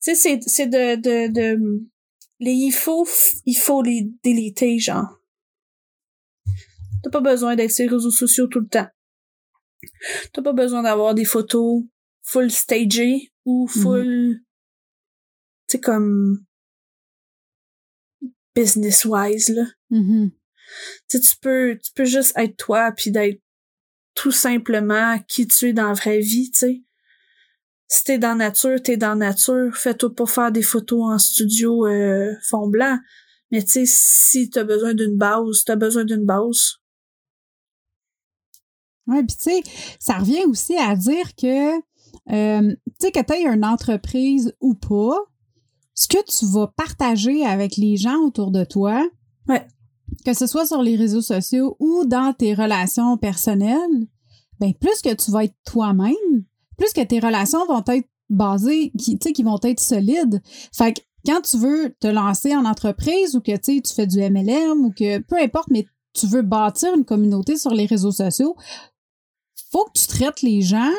[0.00, 1.80] sais, c'est, c'est de, de, de,
[2.40, 3.06] les il faut,
[3.46, 5.18] il faut les déliter, genre.
[7.02, 8.88] T'as pas besoin d'être sur les réseaux sociaux tout le temps.
[10.32, 11.84] T'as pas besoin d'avoir des photos
[12.22, 14.40] full stagées ou full,
[15.68, 16.44] tu sais, comme
[18.54, 19.64] business-wise, là.
[19.90, 20.30] Mhm.
[21.08, 23.42] Tu peux, tu peux juste être toi puis d'être
[24.14, 26.82] tout simplement qui tu es dans la vraie vie, tu sais.
[27.92, 29.76] Si t'es dans la nature, t'es dans la nature.
[29.76, 32.96] Fais-toi pas faire des photos en studio euh, fond blanc.
[33.50, 36.76] Mais tu sais, si t'as besoin d'une base, t'as besoin d'une base.
[39.08, 39.62] Ouais, puis tu sais,
[39.98, 41.80] ça revient aussi à dire que, euh,
[42.70, 45.18] tu sais, que tu aies une entreprise ou pas,
[45.94, 49.04] ce que tu vas partager avec les gens autour de toi,
[49.48, 49.66] Ouais.
[50.24, 54.06] que ce soit sur les réseaux sociaux ou dans tes relations personnelles,
[54.60, 56.44] ben plus que tu vas être toi-même,
[56.80, 60.40] plus que tes relations vont être basées, qui, tu sais, qui vont être solides.
[60.72, 64.06] Fait que quand tu veux te lancer en entreprise ou que tu sais, tu fais
[64.06, 68.12] du MLM ou que peu importe, mais tu veux bâtir une communauté sur les réseaux
[68.12, 68.56] sociaux,
[69.70, 70.92] faut que tu traites les gens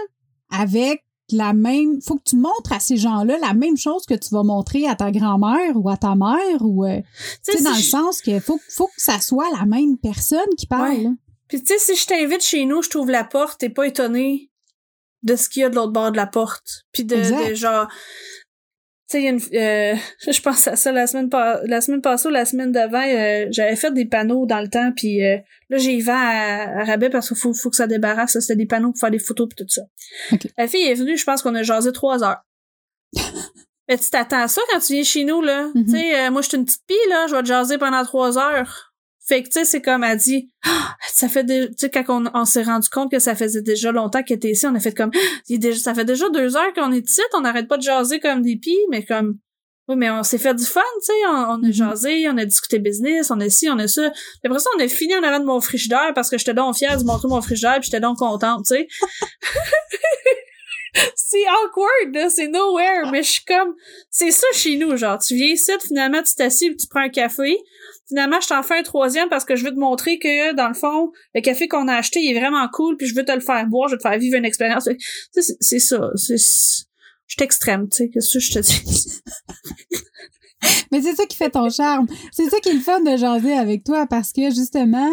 [0.52, 2.00] avec la même.
[2.02, 4.96] Faut que tu montres à ces gens-là la même chose que tu vas montrer à
[4.96, 6.86] ta grand-mère ou à ta mère ou.
[6.86, 7.02] euh,
[7.44, 10.39] tu sais, si dans le sens que faut, faut que ça soit la même personne
[10.58, 10.98] qui parle.
[10.98, 11.12] Ouais.
[11.48, 14.51] Puis tu sais, si je t'invite chez nous, je trouve la porte, t'es pas étonné
[15.24, 16.84] de ce qu'il y a de l'autre bord de la porte.
[16.92, 17.22] Puis de,
[17.54, 17.88] genre...
[19.10, 19.96] Tu sais, il y a une...
[19.96, 19.96] euh,
[20.32, 21.30] je pense à ça la semaine,
[21.66, 24.92] la semaine passée ou la semaine d'avant, euh, j'avais fait des panneaux dans le temps,
[24.96, 25.38] puis euh,
[25.70, 28.40] là, j'ai vend à, à rabais parce qu'il faut, faut que ça débarrasse.
[28.40, 29.82] C'était des panneaux pour faire des photos puis tout ça.
[30.32, 30.48] Ok.
[30.58, 32.42] La fille est venue, je pense qu'on a jasé trois heures.
[33.90, 35.70] Mais tu t'attends à ça quand tu viens chez nous, là.
[35.76, 35.86] Mhm.
[35.86, 37.28] Tu sais, euh, moi, je suis une petite pie, là.
[37.28, 38.90] Je vais te jaser pendant trois heures.
[39.32, 42.04] Fait que, tu sais, c'est comme elle dit, Ah, ça fait déjà, tu sais, quand
[42.10, 44.80] on, on s'est rendu compte que ça faisait déjà longtemps qu'elle était ici, on a
[44.82, 45.10] fait comme,
[45.50, 48.41] déjà, ça fait déjà deux heures qu'on est ici, on n'arrête pas de jaser comme
[48.41, 49.38] des pies, mais comme,
[49.88, 51.72] oui, mais on s'est fait du fun, tu sais, on, on a Mhm.
[51.72, 54.12] jasé, on a discuté business, on a ci, on a ça.
[54.44, 56.98] Après ça, on a fini en avant de mon frigidaire parce que j'étais donc fière
[56.98, 58.88] de montrer mon frigidaire puis j'étais donc contente, tu sais.
[61.15, 63.76] c'est awkward, c'est nowhere, mais je suis comme,
[64.10, 67.58] c'est ça chez nous, genre, tu viens ici, finalement, tu t'assis tu prends un café.
[68.12, 70.74] Finalement, je t'en fais un troisième parce que je veux te montrer que, dans le
[70.74, 73.39] fond, le café qu'on a acheté, il est vraiment cool puis je veux te le
[73.39, 74.89] faire boire, je veux te faire vivre une expérience.
[75.32, 76.36] C'est ça, c'est...
[76.38, 79.21] Je suis extrême, tu sais, qu'est-ce que je te dis?
[80.91, 82.06] Mais c'est ça qui fait ton charme.
[82.34, 85.10] C'est ça qui est le fun de jaser avec toi parce que justement,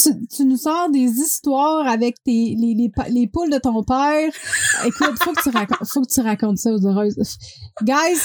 [0.00, 4.32] tu, tu nous sors des histoires avec tes, les, les, les poules de ton père.
[4.86, 7.16] Écoute, faut que tu racontes, faut que tu racontes ça aux heureuses.
[7.82, 8.20] Guys,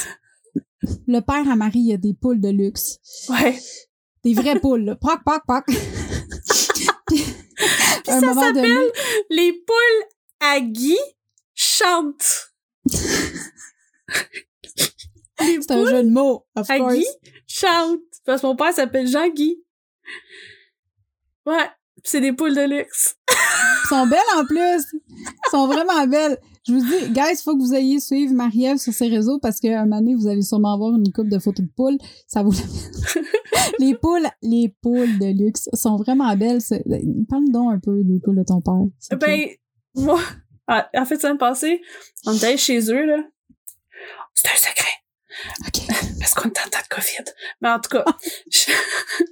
[1.08, 3.00] le père à Marie, il a des poules de luxe.
[3.28, 3.58] Ouais.
[4.24, 4.96] Des vraies poules, là.
[4.96, 5.66] Poc, poc, poc.
[7.08, 7.22] Puis,
[8.08, 8.76] un ça donné,
[9.30, 10.06] Les poules
[10.40, 10.98] à Guy
[11.54, 12.52] chantent.
[15.40, 16.94] C'est un jeu de mots, of à course.
[16.96, 17.06] Guy
[17.48, 18.02] chantent.
[18.26, 19.58] Parce que mon père s'appelle Jean-Guy.
[21.46, 21.70] Ouais.
[22.04, 23.16] C'est des poules de luxe.
[23.30, 24.86] Ils sont belles en plus.
[25.10, 26.38] Ils sont vraiment belles.
[26.68, 29.60] Je vous dis, guys, il faut que vous ayez suivre Marie-Ève sur ses réseaux parce
[29.60, 31.98] qu'à un moment donné, vous allez sûrement avoir une coupe de photos de poules.
[32.28, 33.22] Ça vaut la.
[33.80, 36.62] Les poules, les poules de luxe sont vraiment belles.
[36.62, 36.84] C'est-
[37.30, 39.18] Parle donc un peu des poules de ton père.
[39.18, 39.48] Ben,
[39.96, 40.20] moi,
[40.68, 41.82] en fait, ça me passait.
[42.26, 43.18] On était chez eux, là.
[44.34, 44.88] C'est un secret.
[45.68, 45.96] OK.
[46.20, 47.32] Parce qu'on est en temps de COVID.
[47.62, 48.06] Mais en tout cas,
[48.52, 48.72] je...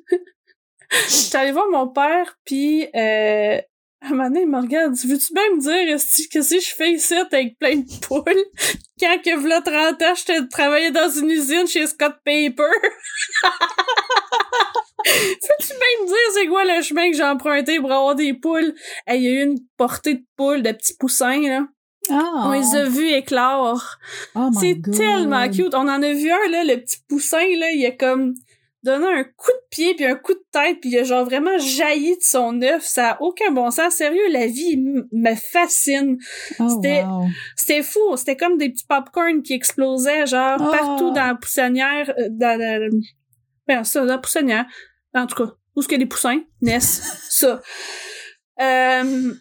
[1.10, 3.62] j'étais allée voir mon père, puis euh,
[4.02, 5.98] à un moment donné, il me regarde, veux-tu bien me dire
[6.32, 8.24] qu'est-ce que je fais ici avec plein de poules
[9.00, 12.64] quand que v'là 30 ans, j'étais travaillé dans une usine chez Scott Paper?
[15.06, 18.74] Veux-tu bien me dire c'est quoi le chemin que j'ai emprunté pour avoir des poules?
[19.08, 21.68] Hey, Il y a eu une portée de poules, de petits poussins, là.
[22.10, 22.44] Ah!
[22.48, 23.98] On les a vus éclore.
[24.36, 25.74] Oh C'est tellement cute.
[25.74, 28.34] On en a vu un, là, le petit poussin, là, il a comme
[28.84, 31.58] donné un coup de pied puis un coup de tête puis il a genre vraiment
[31.58, 32.84] jailli de son œuf.
[32.84, 33.94] Ça a aucun bon sens.
[33.96, 36.18] Sérieux, la vie me fascine.
[36.60, 37.26] Oh, c'était- wow.
[37.56, 38.16] C'était fou.
[38.16, 40.72] C'était comme des petits popcorn qui explosaient, genre, Oh.
[40.72, 42.80] partout dans la poussinière, euh, dans la,
[43.68, 44.66] ben, ça, la poussinière.
[45.14, 46.42] En tout cas, où est-ce qu'il y a des poussins?
[46.62, 47.02] Naissent.
[47.30, 47.62] ça.
[48.62, 49.34] Euh,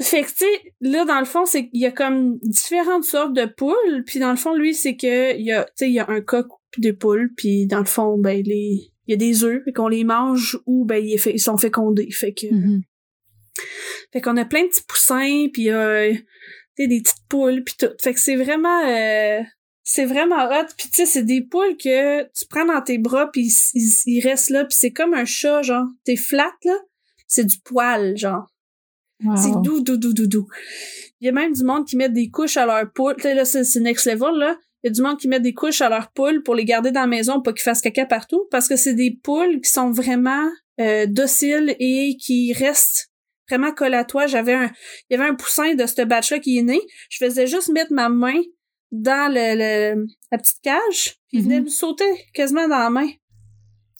[0.00, 3.34] fait que, tu sais, là, dans le fond, c'est qu'il y a comme différentes sortes
[3.34, 5.94] de poules, puis dans le fond, lui, c'est que, il y a, tu sais, il
[5.94, 9.12] y a un coq puis des poules, puis dans le fond, ben, les, il y
[9.12, 12.32] a des œufs, fait qu'on les mange ou, ben, ils, fait- ils sont fécondés, fait
[12.32, 12.46] que...
[12.52, 12.82] Mhm.
[14.12, 16.18] Fait qu'on a plein de petits poussins, puis euh, tu
[16.76, 17.90] sais, des petites poules, puis tout.
[18.00, 18.86] Fait que c'est vraiment...
[18.88, 19.40] euh,
[19.82, 20.66] c'est vraiment hot.
[20.78, 24.02] Puis tu sais, c'est des poules que tu prends dans tes bras, puis ils, ils-
[24.16, 25.86] ils restent là, puis c'est comme un chat, genre.
[26.04, 26.76] T'es flat, là.
[27.26, 28.46] C'est du poil, genre.
[29.24, 29.36] Wow.
[29.36, 30.46] C'est doux, doux, doux, doux, doux.
[31.20, 33.14] Il y a même du monde qui met des couches à leurs poules.
[33.16, 34.56] Tu sais, là, c'est c'est next level, là.
[34.82, 36.90] Il y a du monde qui met des couches à leurs poules pour les garder
[36.90, 39.90] dans la maison, pour qu'ils fassent caca partout, parce que c'est des poules qui sont
[39.90, 40.48] vraiment
[40.80, 43.10] euh, dociles et qui restent
[43.50, 44.26] vraiment collées à toi.
[44.26, 44.70] J'avais un,
[45.10, 46.80] il y avait un poussin de ce batch-là qui est né.
[47.10, 48.40] Je faisais juste mettre ma main
[48.90, 51.64] dans le, le- la petite cage, puis il venait Mhm.
[51.64, 53.08] me sauter quasiment dans la main.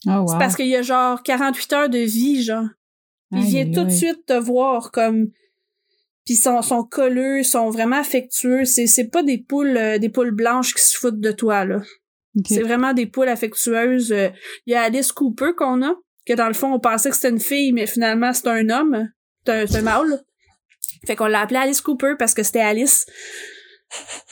[0.07, 0.27] Oh, wow.
[0.29, 2.65] C'est parce qu'il y a genre 48 heures de vie, genre.
[3.31, 5.27] Il vient tout de suite te voir comme
[6.25, 10.31] puis sont sont colleux, sont vraiment affectueux, c'est c'est pas des poules euh, des poules
[10.31, 11.77] blanches qui se foutent de toi là.
[12.37, 12.45] Ok.
[12.47, 14.11] C'est vraiment des poules affectueuses.
[14.11, 14.29] Euh,
[14.65, 17.29] Il y a Alice Cooper qu'on a que dans le fond on pensait que c'était
[17.29, 19.09] une fille mais finalement c'est un homme,
[19.45, 20.23] c'est un, c'est un mâle.
[21.07, 23.05] Fait qu'on l'a appelé Alice Cooper parce que c'était Alice.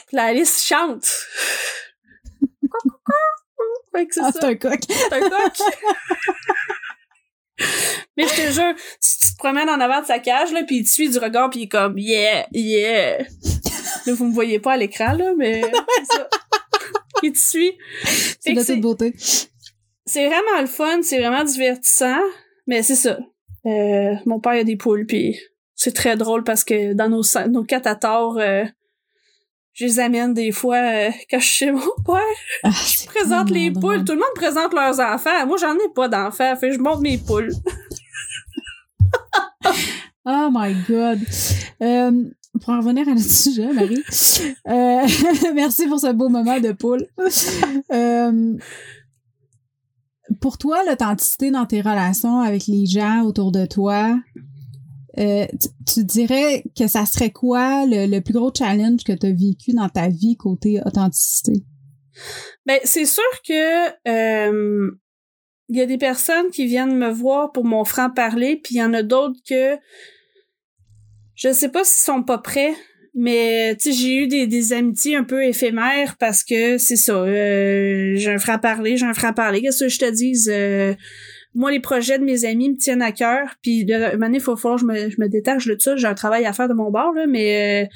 [0.06, 1.04] Puis la Alice chante.
[3.92, 4.38] fait que c'est Ah, ça.
[4.40, 4.80] c'est un coq.
[4.88, 5.52] C'est un coq.
[8.16, 10.78] Mais je te jure, tu, tu te promènes en avant de sa cage, là, puis
[10.78, 13.18] il te suit du regard, puis il est comme «Yeah, yeah».
[14.06, 15.62] Là, vous me voyez pas à l'écran, là, mais
[16.10, 16.28] ça.
[17.22, 17.72] Il te suit.
[18.40, 19.14] C'est de toute beauté.
[20.06, 22.20] C'est vraiment le fun, c'est vraiment divertissant,
[22.66, 23.18] mais c'est ça.
[23.66, 25.38] Euh, mon père a des poules, puis
[25.74, 28.64] c'est très drôle parce que dans nos, nos catatards, euh,
[29.72, 32.20] je les amène des fois euh, quand je suis chez mon père.
[32.64, 34.04] Ah, Je présente les poules.
[34.04, 35.46] Tout le monde présente leurs enfants.
[35.46, 36.56] Moi, j'en ai pas d'enfants.
[36.56, 37.52] Fait je montre mes poules.
[40.24, 41.20] Oh my God.
[41.82, 42.24] Euh,
[42.60, 44.02] pour en revenir à notre sujet, Marie,
[44.68, 45.06] euh,
[45.54, 47.06] merci pour ce beau moment de poule.
[47.92, 48.56] Euh,
[50.40, 54.18] pour toi, l'authenticité dans tes relations avec les gens autour de toi,
[55.16, 59.88] tu, dirais que ça serait quoi le, plus gros challenge que tu as vécu dans
[59.88, 61.64] ta vie côté authenticité?
[62.66, 63.90] Ben, c'est sûr que
[65.70, 68.82] il y a des personnes qui viennent me voir pour mon franc-parler, puis il y
[68.82, 69.76] en a d'autres que
[71.36, 72.74] je sais pas s'ils sont pas prêts,
[73.14, 77.14] mais tu sais, j'ai eu des, des amitiés un peu éphémères parce que c'est ça.
[77.14, 79.62] Euh, j'ai un franc-parler, j'ai un franc-parler.
[79.62, 80.50] Qu'est-ce que je te dise?
[80.52, 80.94] Euh,
[81.54, 83.54] moi, les projets de mes amis me tiennent à cœur.
[83.62, 85.96] Puis de manière, il faut que je me, je me détache de ça.
[85.96, 87.88] J'ai un travail à faire de mon bord, là, mais euh,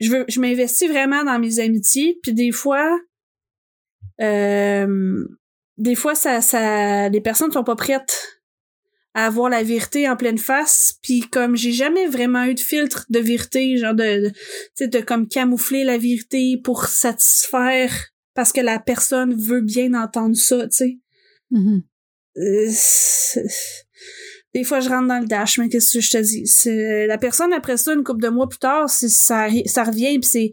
[0.00, 2.18] je veux je m'investis vraiment dans mes amitiés.
[2.22, 2.98] Puis des fois,
[4.20, 5.24] euh,
[5.78, 8.40] des fois, ça, ça, les personnes sont pas prêtes
[9.14, 10.98] à avoir la vérité en pleine face.
[11.02, 14.34] Puis comme j'ai jamais vraiment eu de filtre de vérité, genre de, tu
[14.74, 17.92] sais, de comme camoufler la vérité pour satisfaire
[18.34, 20.98] parce que la personne veut bien entendre ça, tu sais.
[21.50, 21.82] Mm-hmm.
[22.38, 23.42] Euh,
[24.52, 26.46] des fois je rentre dans le dash mais qu'est-ce que je te dis?
[26.46, 30.18] C'est la personne après ça une couple de mois plus tard c'est ça ça revient
[30.18, 30.50] puis c'est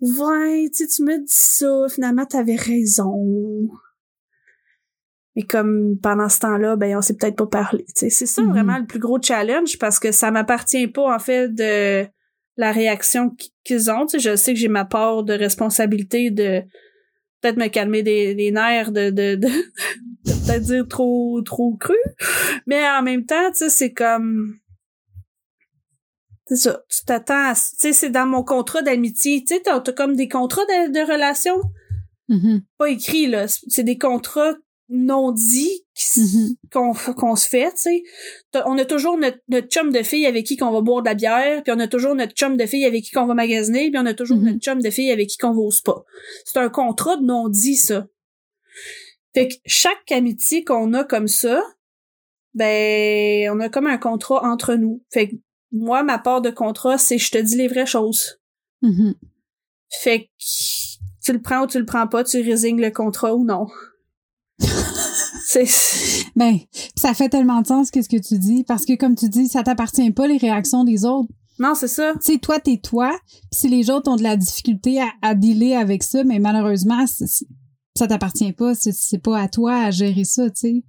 [0.00, 3.68] ouais tu tu me dis ça finalement t'avais raison
[5.36, 8.50] mais comme pendant ce temps-là ben on s'est peut-être pas parlé c'est ça Mhm.
[8.50, 12.06] vraiment le plus gros challenge parce que ça m'appartient pas en fait de
[12.56, 16.60] la réaction qu'ils ont tu sais je sais que j'ai ma part de responsabilité de
[17.40, 19.48] peut-être me calmer des, des nerfs de, de, de,
[20.24, 21.96] de peut-être dire trop trop cru
[22.66, 24.58] mais en même temps tu sais c'est comme
[26.46, 29.80] c'est ça tu t'attends à- tu sais c'est dans mon contrat d'amitié tu sais t'as
[29.80, 31.60] t'as comme des contrats de, de relation
[32.28, 32.62] Mhm.
[32.78, 34.54] pas écrits là c'est des contrats
[34.88, 36.54] non s- Mhm.
[36.72, 38.02] qu'on qu'on se fait, tu sais.
[38.66, 41.14] On a toujours notre, notre chum de fille avec qui qu'on va boire de la
[41.14, 43.98] bière, puis on a toujours notre chum de fille avec qui qu'on va magasiner, puis
[43.98, 44.44] on a toujours Mhm.
[44.44, 45.94] notre chum de fille avec qui qu'on va au spa.
[46.44, 48.06] C'est un contrat de non-dit, ça.
[49.34, 51.62] Fait que chaque amitié qu'on a comme ça,
[52.54, 55.02] ben, on a comme un contrat entre nous.
[55.12, 55.34] Fait que
[55.72, 58.38] moi, ma part de contrat, c'est je te dis les vraies choses.
[58.82, 59.14] Mhm.
[59.90, 60.28] Fait que
[61.24, 63.66] tu le prends ou tu le prends pas, tu résignes le contrat ou non.
[65.66, 66.58] C'est Ben,
[66.96, 69.48] ça fait tellement de sens que ce que tu dis, parce que comme tu dis,
[69.48, 71.30] ça t'appartient pas les réactions des autres.
[71.58, 72.12] non, c'est ça.
[72.24, 73.16] Tu sais, toi, t'es toi,
[73.50, 77.04] pis si les autres ont de la difficulté à, à dealer avec ça, mais malheureusement,
[77.96, 80.84] ça t'appartient pas, c'est- c'est pas à toi à gérer ça, tu sais.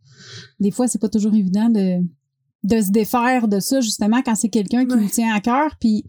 [0.60, 2.00] Des fois, c'est pas toujours évident de
[2.64, 5.76] de se défaire de ça, justement, quand c'est quelqu'un qui nous tient à cœur.
[5.80, 6.04] Puis,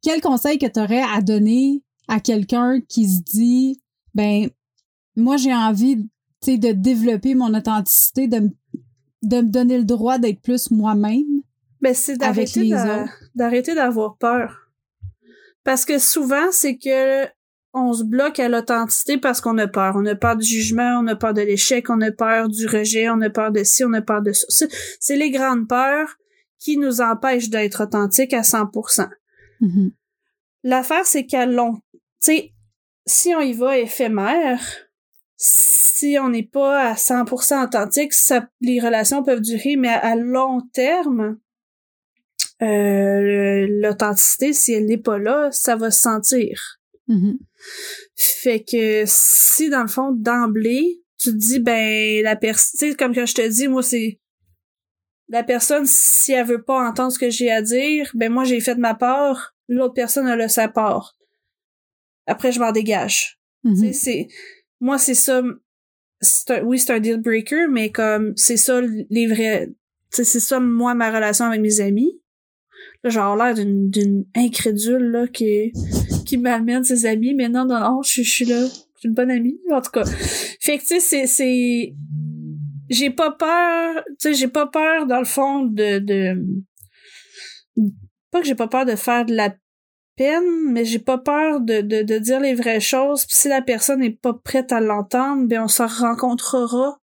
[0.00, 3.78] quel conseil que t'aurais à donner à quelqu'un qui se dit,
[4.14, 4.48] ben,
[5.16, 6.08] moi, j'ai envie,
[6.42, 8.50] tu sais, de développer mon authenticité, de,
[9.22, 11.42] de me donner le droit d'être plus moi-même.
[11.80, 12.16] Ben, c'est
[13.34, 14.68] d'arrêter d'avoir peur.
[15.64, 17.26] Parce que souvent, c'est que
[17.74, 19.94] on se bloque à l'authenticité parce qu'on a peur.
[19.96, 23.08] On a peur du jugement, on a peur de l'échec, on a peur du rejet,
[23.08, 24.66] on a peur de ci, on a peur de ça.
[25.00, 26.16] C'est- les grandes peurs
[26.58, 29.08] qui nous empêchent d'être authentiques à 100%.
[29.60, 29.92] Mhm.
[30.64, 31.74] L'affaire, c'est qu'à long...
[31.94, 32.52] Tu sais,
[33.06, 34.60] si on y va éphémère,
[36.02, 40.16] si on n'est pas à 100% authentique, ça, les relations peuvent durer, mais à, à
[40.16, 41.38] long terme,
[42.60, 46.80] euh, l'authenticité, si elle n'est pas là, ça va se sentir.
[47.06, 47.38] Mhm.
[48.16, 52.96] Fait que si, dans le fond, d'emblée, tu te dis, ben, la personne, tu sais,
[52.96, 54.18] comme que je te dis, moi, c'est
[55.28, 58.58] la personne, si elle veut pas entendre ce que j'ai à dire, ben, moi, j'ai
[58.58, 61.16] fait de ma part, l'autre personne, elle a sa part.
[62.26, 63.38] Après, je m'en dégage.
[63.62, 63.76] Mhm.
[63.76, 64.28] Sais, c'est
[64.80, 65.42] moi c'est ça
[66.64, 68.80] oui c'est un deal breaker mais comme c'est ça
[69.10, 69.70] les vrais
[70.10, 72.20] c'est ça moi ma relation avec mes amis.
[73.02, 75.72] Là j'ai l'air d'une d'une incrédule là qui
[76.26, 79.14] qui malmène ses amis mais non non non je, je suis là je suis une
[79.14, 80.04] bonne amie en tout cas.
[80.60, 81.94] Fait que tu sais c'est c'est
[82.90, 86.36] j'ai pas peur tu sais j'ai pas peur dans le fond de de
[88.30, 89.54] pas que j'ai pas peur de faire de la
[90.22, 93.24] peine, mais j'ai pas peur de, de, de dire les vraies choses.
[93.26, 97.00] Puis si la personne n'est pas prête à l'entendre, ben on se rencontrera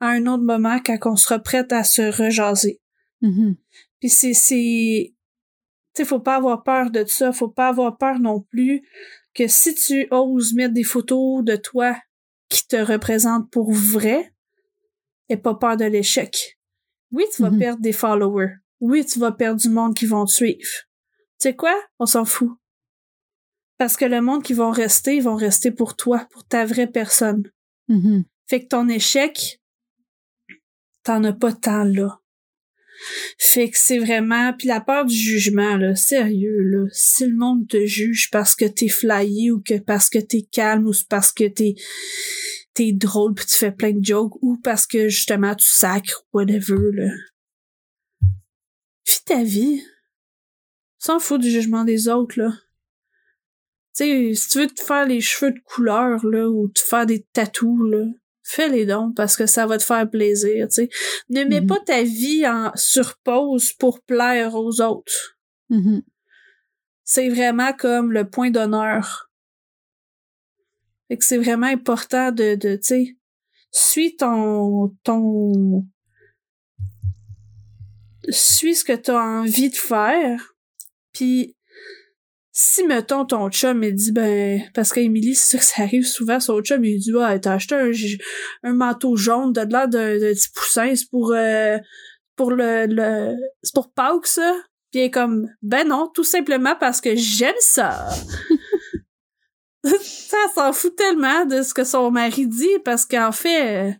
[0.00, 2.80] à un autre moment quand on sera prête à se rejaser.
[3.22, 3.56] Mhm.
[4.00, 5.14] Puis c'est c'est
[5.94, 8.82] tu sais faut pas avoir peur de ça, faut pas avoir peur non plus
[9.34, 11.96] que si tu oses mettre des photos de toi
[12.48, 14.32] qui te représentent pour vrai,
[15.28, 16.58] et pas peur de l'échec.
[17.12, 17.58] Oui, tu vas Mhm.
[17.58, 18.54] perdre des followers.
[18.80, 20.68] Oui, tu vas perdre du monde qui vont te suivre.
[21.40, 21.74] Tu sais quoi?
[21.98, 22.52] On s'en fout.
[23.78, 26.86] Parce que le monde qui vont rester, ils vont rester pour toi, pour ta vraie
[26.86, 27.50] personne.
[27.88, 28.24] Mhm.
[28.46, 29.60] Fait que ton échec,
[31.02, 32.20] t'en as pas tant là.
[33.38, 34.52] Fait que c'est vraiment...
[34.52, 36.86] Puis la peur du jugement, là, sérieux, là.
[36.92, 40.86] Si le monde te juge parce que t'es flyé ou que parce que t'es calme
[40.86, 41.74] ou parce que t'es
[42.74, 46.90] t'es drôle puis tu fais plein de jokes ou parce que justement tu sacres whatever,
[46.92, 47.12] là.
[49.06, 49.82] Vis ta vie.
[51.00, 52.52] S'en fout du jugement des autres, là.
[53.96, 57.06] Tu sais, si tu veux te faire les cheveux de couleur, là, ou te faire
[57.06, 58.04] des tatous, là,
[58.42, 60.88] fais les dons parce que ça va te faire plaisir, tu sais.
[61.30, 61.66] Ne mets Mhm.
[61.66, 65.38] pas ta vie en sur pause pour plaire aux autres.
[65.70, 66.02] Mhm.
[67.04, 69.30] C'est vraiment comme le point d'honneur.
[71.08, 73.16] Fait que c'est vraiment important de, de tu sais,
[73.72, 75.86] suis ton, ton,
[78.28, 80.54] suis ce que tu as envie de faire,
[82.52, 86.40] si, mettons, ton chum, il dit, ben, parce qu'Émilie, c'est ça que ça arrive souvent,
[86.40, 87.74] son chum, il dit, ah, t'as acheté
[88.62, 91.78] un, manteau jaune, de l'air d'un petit poussin, c'est pour, euh,
[92.36, 94.54] pour le, le, c'est pour Pâques, ça?
[94.90, 98.08] Puis est comme, ben non, tout simplement parce que j'aime ça.
[99.84, 103.96] ça s'en fout tellement de ce que son mari dit, parce qu'en fait,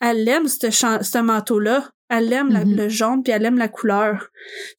[0.00, 1.88] elle aime ce, ce manteau-là.
[2.08, 2.76] Elle aime la- Mhm.
[2.76, 4.30] le jaune, puis elle aime la couleur.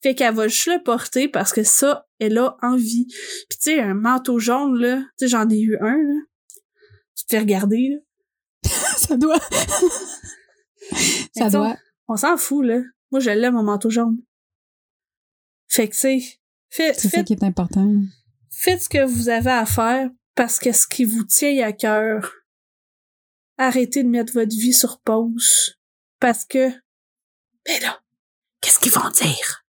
[0.02, 3.06] Fait qu'elle va juste le porter parce que ça, elle a envie.
[3.50, 6.20] Puis tu sais, un manteau jaune, là, tu sais, j'en ai eu un, là.
[7.18, 7.98] Tu te fais regarder, là.
[8.98, 9.40] ça doit.
[11.36, 11.76] ça doit.
[12.08, 12.80] On s'en fout, là.
[13.12, 14.18] Moi, je l'aime, mon manteau jaune.
[15.68, 16.20] Fait que, tu sais,
[16.70, 17.94] faites, C'est ça qui est important.
[18.50, 22.34] faites ce que vous avez à faire parce que ce qui vous tient à cœur,
[23.58, 25.78] arrêtez de mettre votre vie sur pause.
[26.20, 26.70] Parce que,
[27.68, 28.00] ben là,
[28.62, 29.64] qu'est-ce qu'ils vont dire?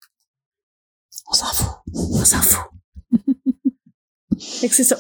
[1.30, 1.76] On s'en fout.
[1.94, 2.70] On s'en fout.
[4.40, 4.98] fait que c'est ça.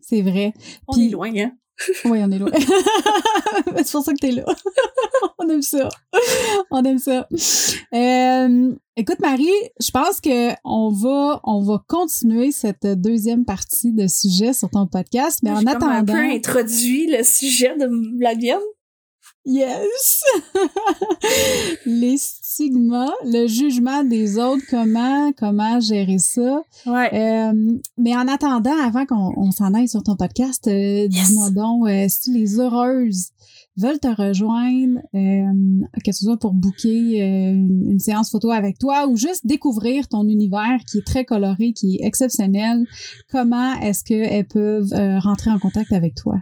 [0.00, 0.52] C'est vrai.
[0.88, 1.52] On Puis- est loin, hein?
[2.06, 2.50] Oui, on est loin.
[3.76, 4.44] c'est pour ça que t'es là.
[5.38, 5.88] on aime ça.
[6.70, 7.28] On aime ça.
[7.92, 9.50] Euh, écoute, Marie,
[9.80, 14.86] je pense que on va, on va continuer cette deuxième partie de sujet sur ton
[14.86, 16.12] podcast, mais en J'ai comme un attendant.
[16.14, 17.88] peu introduit le sujet de
[18.22, 18.58] la mienne.
[19.48, 20.24] Yes!
[21.86, 26.62] Les stigmas, le jugement des autres, comment, comment gérer ça?
[26.84, 27.14] Ouais.
[27.14, 31.88] Euh, mais en attendant, avant qu'on on s'en aille sur ton podcast, euh, dis-moi donc,
[31.88, 33.28] euh, si les heureuses
[33.76, 39.06] veulent te rejoindre, euh, que ce soit pour booker euh, une, séance photo avec toi
[39.06, 42.84] ou juste découvrir ton univers qui est très coloré, qui est exceptionnel,
[43.30, 46.36] comment est-ce qu'elles peuvent euh, rentrer en contact avec toi?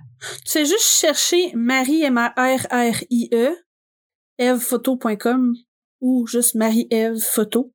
[0.45, 3.57] Tu fais juste chercher Marie, M-A-R-R-I-E,
[4.39, 5.55] evephoto.com
[6.01, 7.73] ou juste Marie-Ève Photo.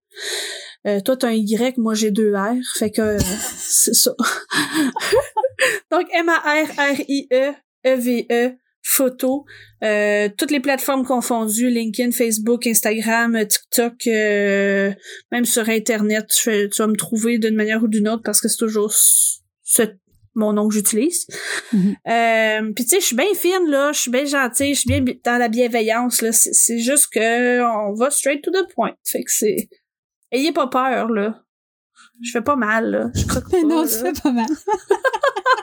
[0.87, 3.19] Euh, toi, t'as un Y, moi j'ai deux R, fait que euh,
[3.59, 4.11] c'est ça.
[5.91, 7.53] Donc, M-A-R-R-I-E,
[7.85, 9.45] E-V-E, Photo.
[9.83, 14.91] Euh, toutes les plateformes confondues, LinkedIn, Facebook, Instagram, TikTok, euh,
[15.31, 18.57] même sur Internet, tu, vas me trouver d'une manière ou d'une autre parce que c'est
[18.57, 19.83] toujours ce,
[20.35, 21.27] mon nom que j'utilise.
[21.73, 21.95] Mhm.
[22.07, 24.87] Euh, puis tu sais, je suis bien fine là, je suis bien gentille, je suis
[24.87, 26.31] bien bi- dans la bienveillance là.
[26.31, 28.93] C'est juste que on va straight to the point.
[29.05, 29.69] Fait que c'est,
[30.31, 31.43] ayez pas peur là.
[32.21, 33.41] Je fais pas mal là, je pas.
[33.51, 34.47] Mais non, tu fais pas mal.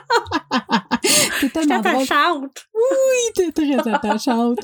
[1.39, 1.95] T'es tellement drôle.
[2.03, 2.67] attachante.
[2.73, 4.59] Oui, t'es très attachante.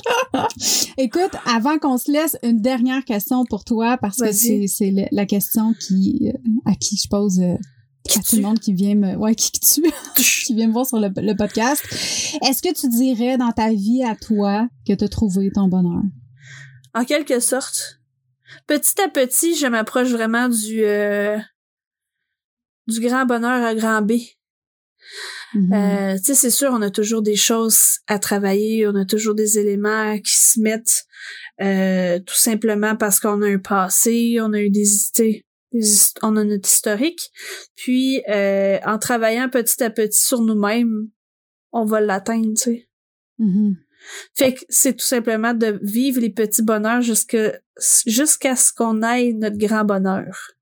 [0.96, 5.74] Écoute, avant qu'on se laisse, une dernière question pour toi, parce que c'est la question
[5.74, 7.54] qui euh, à qui je pose euh,
[8.16, 9.82] à tout le monde qui vient me ouais qui qui tue,
[10.16, 11.82] qui vient me voir sur le, le podcast.
[12.46, 16.02] Est-ce que tu dirais dans ta vie à toi que tu as trouvé ton bonheur?
[16.94, 18.00] En quelque sorte.
[18.66, 21.38] Petit à petit, je m'approche vraiment du euh,
[22.86, 24.12] du grand bonheur à grand B.
[25.54, 25.72] Mhm.
[25.72, 29.34] Euh, tu sais, c'est sûr, on a toujours des choses à travailler, on a toujours
[29.34, 31.04] des éléments qui se mettent
[31.62, 34.86] euh, tout simplement parce qu'on a un passé, on a eu des,
[35.72, 37.30] hist- on a notre historique.
[37.76, 41.08] Puis, euh, en travaillant petit à petit sur nous-mêmes,
[41.72, 42.88] on va l'atteindre, tu sais.
[43.38, 43.76] Mhm.
[44.36, 47.52] Fait que c'est tout simplement de vivre les petits bonheurs jusqu'à
[48.56, 50.53] ce qu'on aille notre grand bonheur.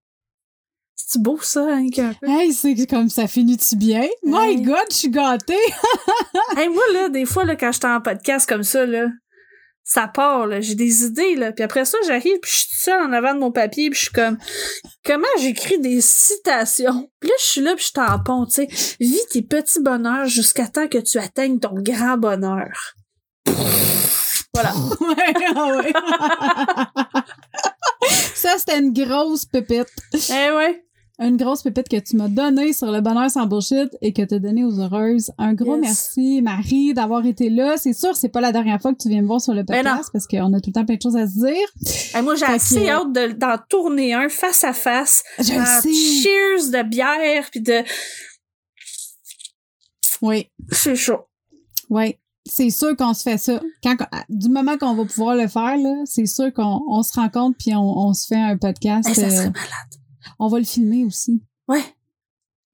[1.06, 2.26] C'est beau ça, hein, un peu?
[2.26, 4.06] Hey, c'est comme ça finit-tu bien?
[4.22, 4.62] My Hey.
[4.62, 5.56] God, je suis gâtée!
[6.56, 9.06] Hey, moi, là, des fois, là, quand j'étais en podcast comme ça, là,
[9.84, 11.52] ça part, là, j'ai des idées, là.
[11.52, 14.04] Puis après ça, j'arrive, puis je suis seule en avant de mon papier, puis je
[14.04, 14.38] suis comme,
[15.04, 17.10] comment j'écris des citations?
[17.20, 18.68] Puis là, je suis là, puis je tampon, tu sais.
[19.00, 22.94] Vis tes petits bonheurs jusqu'à temps que tu atteignes ton grand bonheur.
[24.54, 24.72] Voilà.
[28.34, 29.88] ça, c'était une grosse pépite.
[30.14, 30.84] Eh ouais.
[31.18, 34.34] Une grosse pépite que tu m'as donnée sur le bonheur sans bullshit et que tu
[34.34, 35.30] as donné aux heureuses.
[35.38, 35.82] Un gros Yes.
[35.82, 37.76] merci, Marie, d'avoir été là.
[37.76, 39.84] C'est sûr, c'est pas la dernière fois que tu viens me voir sur le Ben
[39.84, 42.22] podcast parce qu'on a tout le temps plein de choses à se dire.
[42.24, 45.22] Moi, j'ai assez que- hâte de- d'en tourner un face à face.
[45.38, 45.92] Je le sais.
[45.92, 47.82] cheers de bière, puis de...
[50.22, 51.20] Oui, C'est chaud.
[51.90, 52.16] oui.
[52.44, 53.60] C'est sûr qu'on se fait ça.
[53.84, 53.94] Quand,
[54.28, 57.72] du moment qu'on va pouvoir le faire, là, c'est sûr qu'on on se rencontre puis
[57.72, 59.08] on, on se fait un podcast.
[59.14, 60.01] Ça euh, serait malade.
[60.42, 61.40] On va le filmer aussi.
[61.68, 61.84] Ouais,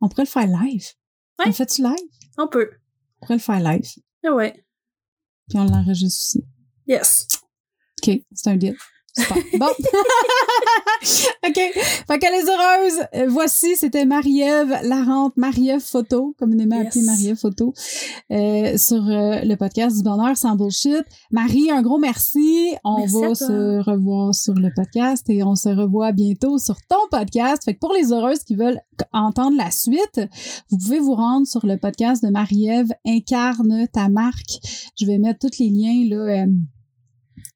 [0.01, 0.87] On pourrait le faire live.
[1.39, 1.45] Ouais.
[1.49, 1.95] On fait-tu live?
[2.39, 2.71] on peut.
[3.21, 3.85] On pourrait le faire live.
[4.25, 4.64] Ah ouais.
[5.49, 6.45] puis on l'enregistre aussi.
[6.87, 7.27] Yes.
[8.03, 8.77] OK, c'est un deal.
[9.59, 9.67] Bon.
[11.49, 11.55] OK.
[11.55, 16.87] Fait que les heureuses, euh, voici, c'était Marie-Ève Larente, Marie-Ève Photo, communément Yes.
[16.89, 17.75] appelée Marie-Ève Photo,
[18.31, 21.03] euh, sur euh, le podcast du bonheur sans bullshit.
[21.31, 22.75] Marie, un gros merci.
[22.85, 26.97] On Merci va se revoir sur le podcast et on se revoit bientôt sur ton
[27.11, 27.65] podcast.
[27.65, 28.81] Fait que pour les heureuses qui veulent
[29.13, 30.21] entendre la suite,
[30.71, 34.61] vous pouvez vous rendre sur le podcast de Marie-Ève Incarne ta marque.
[35.01, 36.43] Je vais mettre tous les liens là.
[36.43, 36.47] euh,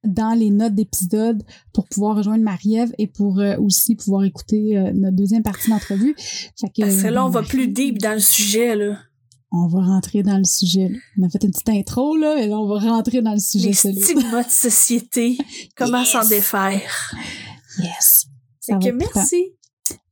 [0.04, 1.42] dans les notes d'épisode
[1.72, 6.14] pour pouvoir rejoindre Marie-Ève et pour euh, aussi pouvoir écouter euh, notre deuxième partie d'entrevue.
[6.60, 6.72] Parce
[7.02, 8.98] que là, on va Marie- plus deep dans le sujet, là.
[9.54, 10.88] On va rentrer dans le sujet.
[10.88, 10.98] là.
[11.18, 13.68] On a fait une petite intro, là, et là, on va rentrer dans le sujet.
[13.68, 15.36] Les stigmas de société.
[15.76, 16.08] Comment Yes.
[16.08, 16.80] s'en défaire?
[17.78, 18.26] Yes.
[18.60, 19.52] Ça Fait que merci.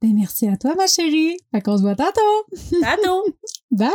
[0.03, 1.36] Ben, merci à toi, ma chérie.
[1.53, 2.84] Fait qu'on se voit tantôt.
[2.84, 3.24] Ado.
[3.70, 3.88] Bye!